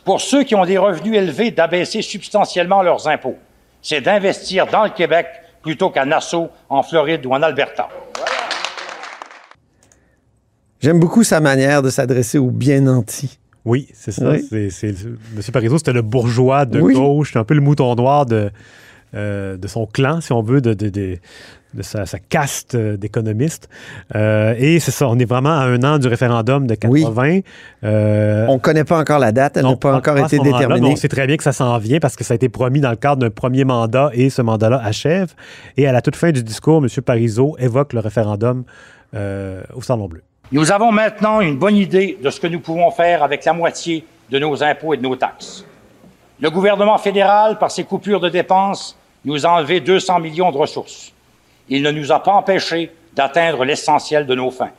pour 0.05 0.21
ceux 0.21 0.43
qui 0.43 0.55
ont 0.55 0.65
des 0.65 0.77
revenus 0.77 1.15
élevés 1.15 1.51
d'abaisser 1.51 2.01
substantiellement 2.01 2.81
leurs 2.81 3.07
impôts. 3.07 3.37
C'est 3.81 4.01
d'investir 4.01 4.67
dans 4.67 4.83
le 4.83 4.89
Québec 4.89 5.27
plutôt 5.61 5.89
qu'à 5.89 6.05
Nassau, 6.05 6.49
en 6.69 6.83
Floride 6.83 7.25
ou 7.25 7.33
en 7.33 7.41
Alberta. 7.41 7.89
J'aime 10.79 10.99
beaucoup 10.99 11.23
sa 11.23 11.39
manière 11.39 11.81
de 11.81 11.89
s'adresser 11.89 12.37
aux 12.37 12.51
bien 12.51 12.81
nantis. 12.81 13.37
Oui, 13.65 13.87
c'est 13.93 14.11
ça. 14.11 14.31
Oui. 14.31 14.45
C'est, 14.49 14.69
c'est- 14.69 14.87
M. 15.05 15.43
Parizeau, 15.53 15.77
c'était 15.77 15.93
le 15.93 16.01
bourgeois 16.01 16.65
de 16.65 16.79
Oui. 16.79 16.93
gauche, 16.95 17.35
un 17.35 17.43
peu 17.43 17.53
le 17.53 17.61
mouton 17.61 17.93
noir 17.95 18.25
de, 18.25 18.49
euh, 19.15 19.57
de 19.57 19.67
son 19.67 19.85
clan, 19.85 20.21
si 20.21 20.31
on 20.31 20.41
veut, 20.41 20.61
de, 20.61 20.73
de, 20.73 20.89
de- 20.89 21.17
de 21.75 21.83
sa, 21.83 22.07
sa 22.07 22.17
caste 22.17 22.73
euh, 22.73 22.97
d'économistes. 22.97 23.69
Euh, 24.15 24.55
et 24.57 24.79
c'est 24.79 24.89
ça, 24.89 25.07
on 25.07 25.19
est 25.19 25.25
vraiment 25.25 25.51
à 25.51 25.65
un 25.65 25.83
an 25.83 25.99
du 25.99 26.07
référendum 26.07 26.65
de 26.65 26.73
80. 26.73 27.41
Euh, 27.83 28.45
On 28.49 28.55
ne 28.55 28.59
connaît 28.59 28.83
pas 28.85 28.97
encore 28.99 29.19
la 29.19 29.31
date, 29.31 29.55
elle 29.57 29.65
n'a 29.65 29.75
pas 29.75 29.95
encore 29.95 30.17
été 30.17 30.39
déterminée. 30.39 30.81
mais 30.81 30.93
on 30.93 30.95
sait 30.95 31.07
très 31.09 31.27
bien 31.27 31.37
que 31.37 31.43
ça 31.43 31.51
s'en 31.51 31.77
vient 31.77 31.99
parce 31.99 32.15
que 32.15 32.23
ça 32.23 32.33
a 32.33 32.35
été 32.35 32.49
promis 32.49 32.79
dans 32.81 32.89
le 32.89 32.95
cadre 32.95 33.17
d'un 33.21 33.29
premier 33.29 33.65
mandat 33.65 34.09
et 34.13 34.31
ce 34.31 34.41
mandat-là 34.41 34.81
achève. 34.83 35.33
Et 35.77 35.85
à 35.85 35.91
la 35.91 36.01
toute 36.01 36.15
fin 36.15 36.31
du 36.31 36.41
discours, 36.43 36.83
M. 36.83 36.89
Parizeau 37.03 37.55
évoque 37.59 37.93
le 37.93 37.99
référendum 37.99 38.63
au 39.13 39.81
Salon 39.83 40.07
Bleu. 40.07 40.21
Nous 40.51 40.71
avons 40.71 40.91
maintenant 40.91 41.41
une 41.41 41.57
bonne 41.57 41.75
idée 41.75 42.17
de 42.19 42.29
ce 42.31 42.39
que 42.39 42.47
nous 42.47 42.59
pouvons 42.59 42.89
faire 42.89 43.21
avec 43.21 43.45
la 43.45 43.53
moitié 43.53 44.03
de 44.31 44.39
nos 44.39 44.63
impôts 44.63 44.95
et 44.95 44.97
de 44.97 45.03
nos 45.03 45.15
taxes. 45.15 45.63
Le 46.39 46.49
gouvernement 46.49 46.97
fédéral, 46.97 47.59
par 47.59 47.69
ses 47.69 47.83
coupures 47.83 48.19
de 48.19 48.29
dépenses, 48.29 48.97
nous 49.25 49.45
a 49.45 49.49
enlevé 49.49 49.79
200 49.79 50.19
millions 50.19 50.51
de 50.51 50.57
ressources. 50.57 51.13
Il 51.67 51.83
ne 51.83 51.91
nous 51.91 52.11
a 52.11 52.23
pas 52.23 52.31
empêchés 52.31 52.91
d'atteindre 53.13 53.63
l'essentiel 53.63 54.25
de 54.25 54.33
nos 54.33 54.49
fins. 54.49 54.71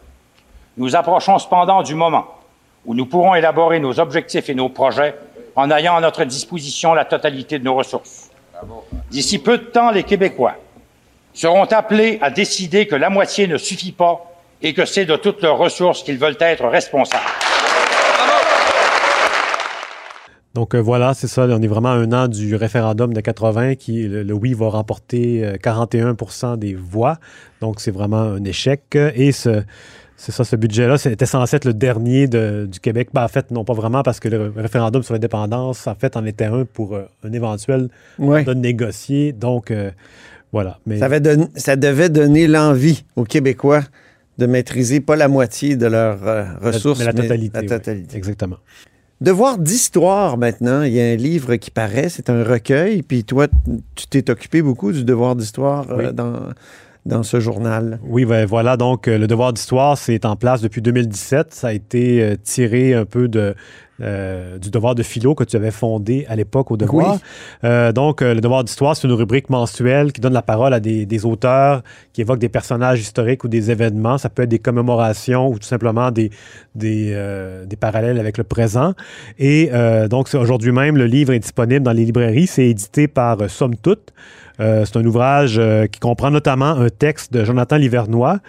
Nous 0.76 0.96
approchons 0.96 1.38
cependant 1.38 1.84
du 1.84 1.94
moment 1.94 2.26
où 2.84 2.94
nous 2.94 3.06
pourrons 3.06 3.36
élaborer 3.36 3.78
nos 3.78 4.00
objectifs 4.00 4.48
et 4.48 4.54
nos 4.54 4.70
projets 4.70 5.14
en 5.54 5.70
ayant 5.70 5.96
à 5.96 6.00
notre 6.00 6.24
disposition 6.24 6.94
la 6.94 7.04
totalité 7.04 7.60
de 7.60 7.64
nos 7.64 7.76
ressources. 7.76 8.30
D'ici 9.10 9.38
peu 9.38 9.58
de 9.58 9.64
temps, 9.64 9.92
les 9.92 10.02
Québécois 10.02 10.56
seront 11.32 11.64
appelés 11.64 12.18
à 12.22 12.30
décider 12.30 12.88
que 12.88 12.96
la 12.96 13.08
moitié 13.10 13.46
ne 13.46 13.56
suffit 13.56 13.92
pas 13.92 14.30
et 14.62 14.74
que 14.74 14.84
c'est 14.84 15.04
de 15.06 15.16
toutes 15.16 15.42
leurs 15.42 15.58
ressources 15.58 16.02
qu'ils 16.02 16.18
veulent 16.18 16.36
être 16.40 16.66
responsables. 16.66 17.22
Donc 20.54 20.74
euh, 20.74 20.78
voilà, 20.80 21.14
c'est 21.14 21.28
ça. 21.28 21.46
On 21.48 21.62
est 21.62 21.66
vraiment 21.68 21.90
à 21.90 21.94
un 21.94 22.12
an 22.12 22.26
du 22.26 22.56
référendum 22.56 23.12
de 23.14 23.20
80 23.20 23.76
qui, 23.76 24.08
le, 24.08 24.24
le 24.24 24.34
oui, 24.34 24.52
va 24.52 24.68
remporter 24.68 25.44
euh, 25.44 25.56
41% 25.56 26.58
des 26.58 26.74
voix. 26.74 27.18
Donc 27.60 27.80
c'est 27.80 27.92
vraiment 27.92 28.20
un 28.22 28.42
échec. 28.44 28.82
Et 29.14 29.30
ce, 29.30 29.62
c'est 30.16 30.32
ça, 30.32 30.42
ce 30.42 30.56
budget-là, 30.56 30.98
c'était 30.98 31.24
censé 31.24 31.54
être 31.56 31.64
le 31.66 31.72
dernier 31.72 32.26
de- 32.26 32.66
du 32.70 32.80
Québec. 32.80 33.10
Ben, 33.14 33.22
en 33.22 33.28
fait, 33.28 33.52
non, 33.52 33.64
pas 33.64 33.74
vraiment, 33.74 34.02
parce 34.02 34.18
que 34.18 34.28
le 34.28 34.52
référendum 34.56 35.04
sur 35.04 35.14
l'indépendance, 35.14 35.86
en 35.86 35.94
fait, 35.94 36.16
en 36.16 36.26
était 36.26 36.46
un 36.46 36.64
pour 36.64 36.94
euh, 36.96 37.04
un 37.24 37.32
éventuel 37.32 37.88
Ouais. 38.18 38.44
négocié. 38.56 39.32
Donc 39.32 39.70
euh, 39.70 39.92
voilà. 40.52 40.78
Mais 40.84 40.98
Ça, 40.98 41.04
avait 41.04 41.20
don- 41.20 41.48
ça 41.54 41.76
devait 41.76 42.08
donner 42.08 42.48
l'envie 42.48 43.04
aux 43.14 43.24
Québécois 43.24 43.82
de 44.40 44.46
maîtriser 44.46 45.00
pas 45.00 45.16
la 45.16 45.28
moitié 45.28 45.76
de 45.76 45.86
leurs 45.86 46.26
euh, 46.26 46.44
ressources, 46.62 46.98
mais 46.98 47.04
la 47.04 47.12
totalité. 47.12 47.54
la 47.54 47.60
oui. 47.60 47.66
totalité. 47.68 48.16
exactement. 48.16 48.56
Devoir 49.20 49.58
d'histoire 49.58 50.38
maintenant, 50.38 50.82
il 50.82 50.94
y 50.94 51.00
a 51.00 51.04
un 51.04 51.16
livre 51.16 51.56
qui 51.56 51.70
paraît, 51.70 52.08
c'est 52.08 52.30
un 52.30 52.42
recueil, 52.42 53.02
puis 53.02 53.22
toi, 53.22 53.48
tu 53.94 54.06
t'es 54.06 54.30
occupé 54.30 54.62
beaucoup 54.62 54.92
du 54.92 55.04
devoir 55.04 55.36
d'histoire 55.36 55.90
euh, 55.90 56.10
dans, 56.10 56.38
dans 57.06 57.22
ce 57.22 57.40
journal. 57.40 57.98
Oui, 58.04 58.24
ben 58.24 58.46
voilà, 58.46 58.76
donc 58.76 59.08
euh, 59.08 59.18
le 59.18 59.26
devoir 59.26 59.52
d'histoire, 59.52 59.96
c'est 59.96 60.24
en 60.24 60.36
place 60.36 60.60
depuis 60.60 60.82
2017. 60.82 61.54
Ça 61.54 61.68
a 61.68 61.72
été 61.72 62.22
euh, 62.22 62.36
tiré 62.42 62.94
un 62.94 63.04
peu 63.04 63.28
de, 63.28 63.54
euh, 64.02 64.56
du 64.56 64.70
devoir 64.70 64.94
de 64.94 65.02
philo 65.02 65.34
que 65.34 65.44
tu 65.44 65.56
avais 65.56 65.70
fondé 65.70 66.24
à 66.28 66.34
l'époque 66.34 66.70
au 66.70 66.76
devoir. 66.78 67.14
Oui. 67.14 67.20
Euh, 67.64 67.92
donc, 67.92 68.22
euh, 68.22 68.34
le 68.34 68.40
devoir 68.40 68.64
d'histoire, 68.64 68.96
c'est 68.96 69.06
une 69.06 69.12
rubrique 69.12 69.50
mensuelle 69.50 70.12
qui 70.12 70.22
donne 70.22 70.32
la 70.32 70.40
parole 70.40 70.72
à 70.72 70.80
des, 70.80 71.04
des 71.04 71.26
auteurs 71.26 71.82
qui 72.14 72.22
évoquent 72.22 72.38
des 72.38 72.48
personnages 72.48 73.00
historiques 73.00 73.44
ou 73.44 73.48
des 73.48 73.70
événements. 73.70 74.16
Ça 74.16 74.30
peut 74.30 74.42
être 74.42 74.48
des 74.48 74.58
commémorations 74.58 75.48
ou 75.48 75.58
tout 75.58 75.66
simplement 75.66 76.10
des, 76.10 76.30
des, 76.74 77.14
des 77.66 77.76
parallèles 77.76 78.18
avec 78.18 78.38
le 78.38 78.44
présent. 78.44 78.94
Et 79.38 79.70
donc, 80.08 80.28
aujourd'hui 80.34 80.72
même, 80.72 80.96
le 80.96 81.06
livre 81.06 81.32
est 81.32 81.38
disponible 81.38 81.84
dans 81.84 81.92
les 81.92 82.04
librairies. 82.04 82.46
C'est 82.46 82.68
édité 82.68 83.08
par 83.08 83.50
Somme 83.50 83.76
Toute. 83.76 84.12
Euh, 84.60 84.84
c'est 84.84 84.96
un 84.96 85.04
ouvrage 85.04 85.56
euh, 85.58 85.86
qui 85.86 86.00
comprend 86.00 86.30
notamment 86.30 86.70
un 86.70 86.88
texte 86.88 87.32
de 87.32 87.44
Jonathan 87.44 87.76
Livernois, 87.76 88.40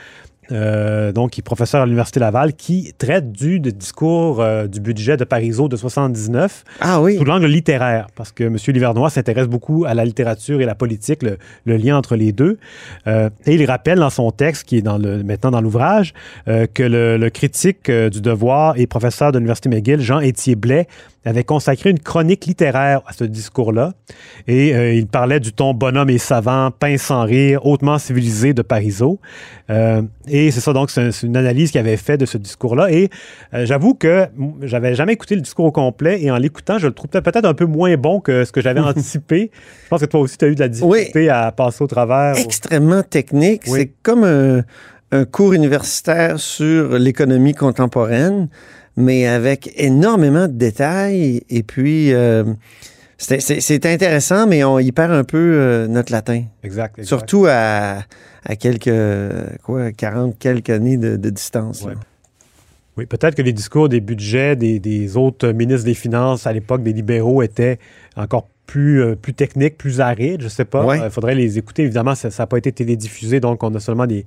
euh, 0.52 1.12
donc 1.12 1.32
qui 1.32 1.42
est 1.42 1.44
professeur 1.44 1.82
à 1.82 1.86
l'Université 1.86 2.20
Laval, 2.20 2.54
qui 2.54 2.94
traite 2.98 3.32
du 3.32 3.60
de 3.60 3.70
discours 3.70 4.42
euh, 4.42 4.68
du 4.68 4.82
budget 4.82 5.16
de 5.16 5.24
Parizeau 5.24 5.70
de 5.70 5.78
79 5.78 6.64
Ah 6.82 7.02
oui, 7.02 7.18
sous 7.18 7.24
l'angle 7.24 7.46
littéraire, 7.48 8.08
parce 8.16 8.32
que 8.32 8.44
M. 8.44 8.58
Livernois 8.68 9.10
s'intéresse 9.10 9.48
beaucoup 9.48 9.86
à 9.86 9.94
la 9.94 10.04
littérature 10.04 10.60
et 10.60 10.66
la 10.66 10.76
politique, 10.76 11.24
le, 11.24 11.38
le 11.66 11.78
lien 11.78 11.96
entre 11.96 12.16
les 12.16 12.34
deux. 12.34 12.58
Euh, 13.08 13.30
et 13.46 13.56
il 13.56 13.66
rappelle 13.66 14.00
dans 14.00 14.10
son 14.10 14.32
texte, 14.32 14.66
qui 14.66 14.78
est 14.78 14.82
dans 14.82 14.98
le, 14.98 15.24
maintenant 15.24 15.52
dans 15.52 15.62
l'ouvrage, 15.62 16.14
que 16.46 16.84
le, 16.84 17.18
le 17.18 17.30
critique 17.30 17.90
du 17.90 18.22
devoir 18.22 18.78
et 18.78 18.88
professeur 18.88 19.32
de 19.32 19.38
l'Université 19.38 19.70
McGill, 19.70 20.02
Jean-Étier 20.02 20.56
Blais, 20.56 20.88
avait 21.30 21.44
consacré 21.44 21.92
une 21.92 22.00
chronique 22.00 22.46
littéraire 22.46 23.02
à 23.06 23.14
ce 23.14 23.24
discours-là. 23.24 23.94
Et 24.48 24.74
euh, 24.74 24.94
il 24.94 25.06
parlait 25.06 25.40
du 25.40 25.54
ton 25.54 25.74
bonhomme 25.74 26.10
et 26.10 26.18
savant, 26.18 26.72
pince 26.72 27.04
sans 27.04 27.24
rire, 27.24 27.66
hautement 27.66 28.00
civilisé 28.00 28.54
de 28.54 28.62
Parizeau. 28.62 29.20
Euh, 29.70 30.02
et 30.28 30.50
c'est 30.52 30.62
ça, 30.62 30.74
donc, 30.74 30.90
c'est 30.90 31.22
une 31.22 31.38
analyse 31.38 31.72
qu'il 31.72 31.80
avait 31.80 31.98
fait 31.98 32.18
de 32.18 32.26
ce 32.26 32.38
discours-là. 32.38 32.92
Et 32.92 33.10
euh, 33.54 33.66
j'avoue 33.66 33.94
que 33.94 34.28
j'avais 34.62 34.96
jamais 34.96 35.14
écouté 35.14 35.36
le 35.36 35.42
discours 35.42 35.66
au 35.66 35.72
complet. 35.72 36.22
Et 36.24 36.32
en 36.32 36.38
l'écoutant, 36.38 36.80
je 36.80 36.88
le 36.88 36.94
trouve 36.94 37.10
peut-être 37.10 37.46
un 37.46 37.54
peu 37.54 37.66
moins 37.66 37.96
bon 37.98 38.20
que 38.20 38.44
ce 38.44 38.52
que 38.52 38.62
j'avais 38.62 38.80
anticipé. 38.82 39.52
Je 39.84 39.90
pense 39.90 40.02
que 40.02 40.06
toi 40.06 40.22
aussi, 40.22 40.38
tu 40.38 40.46
as 40.46 40.48
eu 40.48 40.56
de 40.56 40.60
la 40.62 40.70
difficulté 40.70 41.30
à 41.30 41.52
passer 41.52 41.84
au 41.84 41.88
travers. 41.88 42.36
extrêmement 42.38 43.04
technique. 43.04 43.64
Oui. 43.68 43.80
C'est 43.80 43.94
comme 44.02 44.24
un, 44.24 44.64
un 45.12 45.26
cours 45.26 45.54
universitaire 45.54 46.40
sur 46.40 46.98
l'économie 46.98 47.54
contemporaine, 47.54 48.48
mais 48.98 49.28
avec 49.28 49.72
énormément 49.76 50.48
de 50.48 50.54
détails. 50.54 51.42
Et 51.50 51.64
puis, 51.64 52.14
euh, 52.14 52.44
c'est- 53.18 53.86
intéressant, 53.86 54.48
mais 54.48 54.64
on 54.64 54.80
y 54.80 54.92
perd 54.92 55.12
un 55.12 55.24
peu 55.24 55.38
euh, 55.38 55.88
notre 55.88 56.12
latin. 56.12 56.44
Exact. 56.64 56.98
exact. 57.00 57.04
Surtout 57.08 57.46
à, 57.50 58.00
à 58.46 58.56
quelques, 58.56 58.92
quoi, 59.64 59.92
40 59.92 60.38
quelques 60.40 60.70
années 60.72 60.98
de, 60.98 61.16
de 61.18 61.30
distance. 61.30 61.84
Ouais. 61.84 61.94
Oui, 62.98 63.06
peut-être 63.06 63.36
que 63.36 63.42
les 63.42 63.54
discours 63.54 63.88
des 63.88 64.02
budgets 64.02 64.56
des, 64.56 64.80
des 64.80 65.16
autres 65.16 65.50
ministres 65.52 65.86
des 65.86 65.94
Finances 65.94 66.46
à 66.46 66.54
l'époque 66.54 66.84
des 66.84 66.94
libéraux 66.94 67.42
étaient 67.42 67.80
encore 68.18 68.48
plus, 68.68 69.02
euh, 69.02 69.16
plus 69.16 69.34
techniques, 69.34 69.78
plus 69.78 70.00
arides, 70.00 70.42
je 70.42 70.48
sais 70.48 70.64
pas. 70.64 70.86
Ouais. 70.86 71.00
Il 71.04 71.10
faudrait 71.10 71.36
les 71.36 71.58
écouter. 71.58 71.84
Évidemment, 71.84 72.16
ça 72.16 72.30
n'a 72.38 72.48
pas 72.48 72.58
été 72.58 72.72
télédiffusé, 72.72 73.42
donc 73.42 73.64
on 73.64 73.76
a 73.76 73.80
seulement 73.82 74.08
des, 74.08 74.26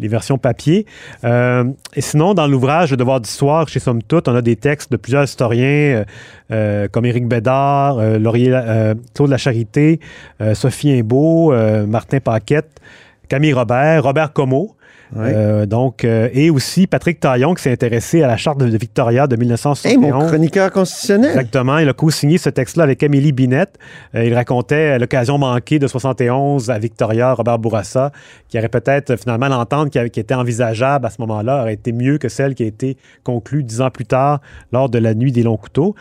les 0.00 0.08
versions 0.08 0.36
papier. 0.36 0.84
Euh, 1.22 1.64
et 1.94 2.00
sinon, 2.00 2.34
dans 2.34 2.48
l'ouvrage 2.48 2.90
Le 2.90 2.96
devoir 2.96 3.20
d'histoire, 3.20 3.68
chez 3.68 3.78
Somme 3.78 4.02
Toute, 4.02 4.26
on 4.26 4.34
a 4.34 4.42
des 4.42 4.56
textes 4.56 4.90
de 4.90 4.96
plusieurs 4.96 5.24
historiens, 5.24 5.64
euh, 5.66 6.04
euh, 6.50 6.88
comme 6.90 7.06
Éric 7.06 7.28
Bédard, 7.28 7.98
euh, 7.98 8.18
Laurier, 8.18 8.50
euh, 8.52 8.94
Claude 9.14 9.30
Lacharité, 9.30 10.00
euh, 10.40 10.54
Sophie 10.54 10.90
Imbeau, 10.92 11.52
euh, 11.52 11.86
Martin 11.86 12.18
Paquette, 12.18 12.80
Camille 13.28 13.52
Robert, 13.52 14.02
Robert 14.02 14.32
Comeau. 14.32 14.74
Euh, 15.16 15.66
donc, 15.66 16.04
euh, 16.04 16.28
et 16.32 16.50
aussi 16.50 16.86
Patrick 16.86 17.20
Taillon 17.20 17.54
qui 17.54 17.62
s'est 17.62 17.72
intéressé 17.72 18.22
à 18.22 18.26
la 18.26 18.36
charte 18.36 18.58
de, 18.58 18.76
Victoria 18.76 19.26
de 19.26 19.34
Hey, 19.34 19.40
1971. 19.40 20.12
mon 20.12 20.26
chroniqueur 20.26 20.70
constitutionnel. 20.70 21.30
Exactement. 21.30 21.78
Il 21.78 21.88
a 21.88 21.92
co-signé 21.92 22.38
ce 22.38 22.50
texte-là 22.50 22.84
avec 22.84 23.02
Amélie 23.02 23.32
Binette. 23.32 23.78
Euh, 24.14 24.24
il 24.24 24.34
racontait 24.34 24.98
l'occasion 24.98 25.38
manquée 25.38 25.78
de 25.78 25.86
71 25.86 26.70
à 26.70 26.78
Victoria, 26.78 27.32
Robert 27.32 27.58
Bourassa, 27.58 28.12
qui 28.48 28.58
aurait 28.58 28.68
peut-être 28.68 29.16
finalement 29.16 29.48
l'entente 29.48 29.90
qui 29.90 29.98
était 29.98 30.34
envisageable 30.34 31.06
à 31.06 31.10
ce 31.10 31.20
moment-là 31.20 31.62
aurait 31.62 31.74
été 31.74 31.92
mieux 31.92 32.18
que 32.18 32.28
celle 32.28 32.54
qui 32.54 32.62
a 32.62 32.66
été 32.66 32.96
conclue 33.22 33.62
dix 33.62 33.80
ans 33.80 33.90
plus 33.90 34.06
tard 34.06 34.40
lors 34.72 34.88
de 34.88 34.98
la 34.98 35.14
nuit 35.14 35.32
des 35.32 35.42
longs 35.42 35.56
couteaux. 35.56 35.94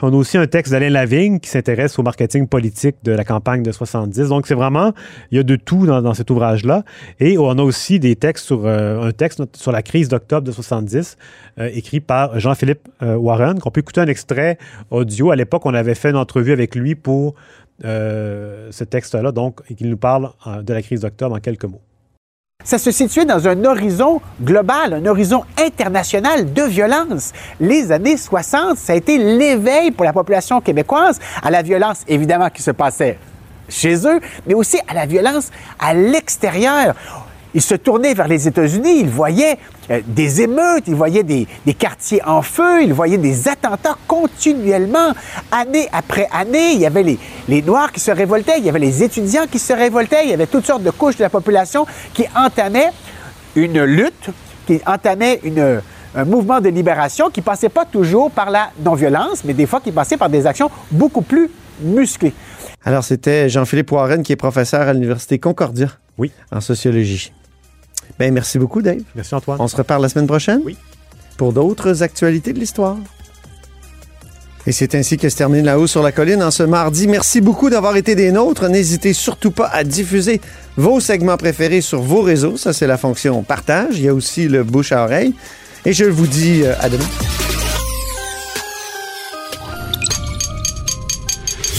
On 0.00 0.12
a 0.12 0.16
aussi 0.16 0.38
un 0.38 0.46
texte 0.46 0.72
d'Alain 0.72 0.90
Lavigne 0.90 1.40
qui 1.40 1.50
s'intéresse 1.50 1.98
au 1.98 2.02
marketing 2.04 2.46
politique 2.46 2.96
de 3.02 3.10
la 3.10 3.24
campagne 3.24 3.64
de 3.64 3.72
70. 3.72 4.28
Donc, 4.28 4.46
c'est 4.46 4.54
vraiment, 4.54 4.92
il 5.32 5.38
y 5.38 5.40
a 5.40 5.42
de 5.42 5.56
tout 5.56 5.86
dans, 5.86 6.14
cet 6.14 6.30
ouvrage-là. 6.30 6.84
Et 7.18 7.36
on 7.36 7.50
a 7.50 7.62
aussi 7.62 7.98
des 7.98 8.14
textes 8.14 8.46
sur, 8.46 8.64
euh, 8.64 9.02
un 9.02 9.10
texte 9.10 9.42
sur 9.56 9.72
la 9.72 9.82
crise 9.82 10.08
d'octobre 10.08 10.46
de 10.46 10.52
70, 10.52 11.16
euh, 11.58 11.70
écrit 11.74 11.98
par 11.98 12.38
Jean-Philippe 12.38 12.88
euh, 13.02 13.16
Warren, 13.16 13.58
qu'on 13.58 13.72
peut 13.72 13.80
écouter 13.80 14.00
un 14.00 14.06
extrait 14.06 14.56
audio. 14.90 15.32
À 15.32 15.36
l'époque, 15.36 15.66
on 15.66 15.74
avait 15.74 15.96
fait 15.96 16.10
une 16.10 16.16
entrevue 16.16 16.52
avec 16.52 16.76
lui 16.76 16.94
pour 16.94 17.34
ce 17.80 18.84
texte-là, 18.84 19.30
donc, 19.30 19.60
et 19.70 19.74
qu'il 19.76 19.88
nous 19.88 19.96
parle 19.96 20.30
de 20.64 20.74
la 20.74 20.82
crise 20.82 21.02
d'octobre 21.02 21.36
en 21.36 21.38
quelques 21.38 21.64
mots. 21.64 21.80
Ça 22.64 22.76
se 22.76 22.90
situait 22.90 23.24
dans 23.24 23.46
un 23.46 23.64
horizon 23.64 24.20
global, 24.42 24.92
un 24.92 25.06
horizon 25.06 25.44
international 25.56 26.52
de 26.52 26.62
violence. 26.64 27.32
Les 27.60 27.92
années 27.92 28.16
60, 28.16 28.76
ça 28.76 28.94
a 28.94 28.96
été 28.96 29.16
l'éveil 29.16 29.92
pour 29.92 30.04
la 30.04 30.12
population 30.12 30.60
québécoise 30.60 31.20
à 31.40 31.52
la 31.52 31.62
violence, 31.62 32.02
évidemment, 32.08 32.50
qui 32.50 32.60
se 32.60 32.72
passait 32.72 33.16
chez 33.68 34.06
eux, 34.06 34.20
mais 34.46 34.54
aussi 34.54 34.78
à 34.88 34.94
la 34.94 35.06
violence 35.06 35.50
à 35.78 35.94
l'extérieur. 35.94 36.94
Ils 37.54 37.62
se 37.62 37.74
tournaient 37.74 38.14
vers 38.14 38.28
les 38.28 38.46
États-Unis, 38.46 39.00
ils 39.00 39.08
voyaient 39.08 39.58
euh, 39.90 40.00
des 40.06 40.42
émeutes, 40.42 40.84
ils 40.86 40.94
voyaient 40.94 41.22
des, 41.22 41.46
des 41.64 41.74
quartiers 41.74 42.22
en 42.24 42.42
feu, 42.42 42.82
ils 42.82 42.92
voyaient 42.92 43.18
des 43.18 43.48
attentats 43.48 43.96
continuellement, 44.06 45.12
année 45.50 45.88
après 45.92 46.28
année. 46.32 46.72
Il 46.72 46.80
y 46.80 46.86
avait 46.86 47.02
les, 47.02 47.18
les 47.48 47.62
Noirs 47.62 47.90
qui 47.92 48.00
se 48.00 48.10
révoltaient, 48.10 48.58
il 48.58 48.64
y 48.64 48.68
avait 48.68 48.78
les 48.78 49.02
étudiants 49.02 49.46
qui 49.50 49.58
se 49.58 49.72
révoltaient, 49.72 50.24
il 50.24 50.30
y 50.30 50.34
avait 50.34 50.46
toutes 50.46 50.66
sortes 50.66 50.82
de 50.82 50.90
couches 50.90 51.16
de 51.16 51.22
la 51.22 51.30
population 51.30 51.86
qui 52.12 52.26
entamaient 52.36 52.90
une 53.56 53.82
lutte, 53.82 54.30
qui 54.66 54.80
entamaient 54.86 55.40
une, 55.42 55.80
un 56.14 56.24
mouvement 56.24 56.60
de 56.60 56.68
libération 56.68 57.30
qui 57.30 57.40
passait 57.40 57.68
pas 57.68 57.84
toujours 57.84 58.30
par 58.30 58.50
la 58.50 58.70
non-violence, 58.84 59.42
mais 59.44 59.54
des 59.54 59.66
fois 59.66 59.80
qui 59.80 59.92
passait 59.92 60.16
par 60.16 60.28
des 60.28 60.46
actions 60.46 60.70
beaucoup 60.90 61.22
plus 61.22 61.50
musclées. 61.80 62.34
Alors, 62.84 63.04
c'était 63.04 63.48
Jean-Philippe 63.48 63.90
Warren, 63.90 64.22
qui 64.22 64.32
est 64.32 64.36
professeur 64.36 64.88
à 64.88 64.92
l'Université 64.92 65.38
Concordia. 65.38 65.88
Oui. 66.16 66.32
En 66.50 66.60
sociologie. 66.60 67.32
Ben, 68.18 68.32
merci 68.32 68.58
beaucoup, 68.58 68.82
Dave. 68.82 69.02
Merci, 69.14 69.34
Antoine. 69.34 69.58
On 69.60 69.68
se 69.68 69.76
reparle 69.76 70.02
la 70.02 70.08
semaine 70.08 70.26
prochaine? 70.26 70.60
Oui. 70.64 70.76
Pour 71.36 71.52
d'autres 71.52 72.02
actualités 72.02 72.52
de 72.52 72.58
l'histoire. 72.58 72.96
Et 74.66 74.72
c'est 74.72 74.94
ainsi 74.94 75.16
que 75.16 75.30
se 75.30 75.36
termine 75.36 75.64
La 75.64 75.78
Haut 75.78 75.86
sur 75.86 76.02
la 76.02 76.12
Colline 76.12 76.42
en 76.42 76.50
ce 76.50 76.62
mardi. 76.62 77.06
Merci 77.06 77.40
beaucoup 77.40 77.70
d'avoir 77.70 77.96
été 77.96 78.14
des 78.14 78.32
nôtres. 78.32 78.68
N'hésitez 78.68 79.14
surtout 79.14 79.50
pas 79.50 79.68
à 79.68 79.82
diffuser 79.82 80.42
vos 80.76 81.00
segments 81.00 81.38
préférés 81.38 81.80
sur 81.80 82.02
vos 82.02 82.20
réseaux. 82.20 82.56
Ça, 82.56 82.74
c'est 82.74 82.86
la 82.86 82.98
fonction 82.98 83.42
partage. 83.42 83.96
Il 83.96 84.04
y 84.04 84.08
a 84.08 84.14
aussi 84.14 84.46
le 84.46 84.64
bouche 84.64 84.92
à 84.92 85.04
oreille. 85.04 85.34
Et 85.86 85.92
je 85.92 86.04
vous 86.04 86.26
dis 86.26 86.64
euh, 86.64 86.74
à 86.80 86.90
demain. 86.90 87.04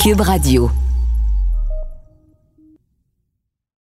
Cube 0.02 0.22
Radio. 0.22 0.72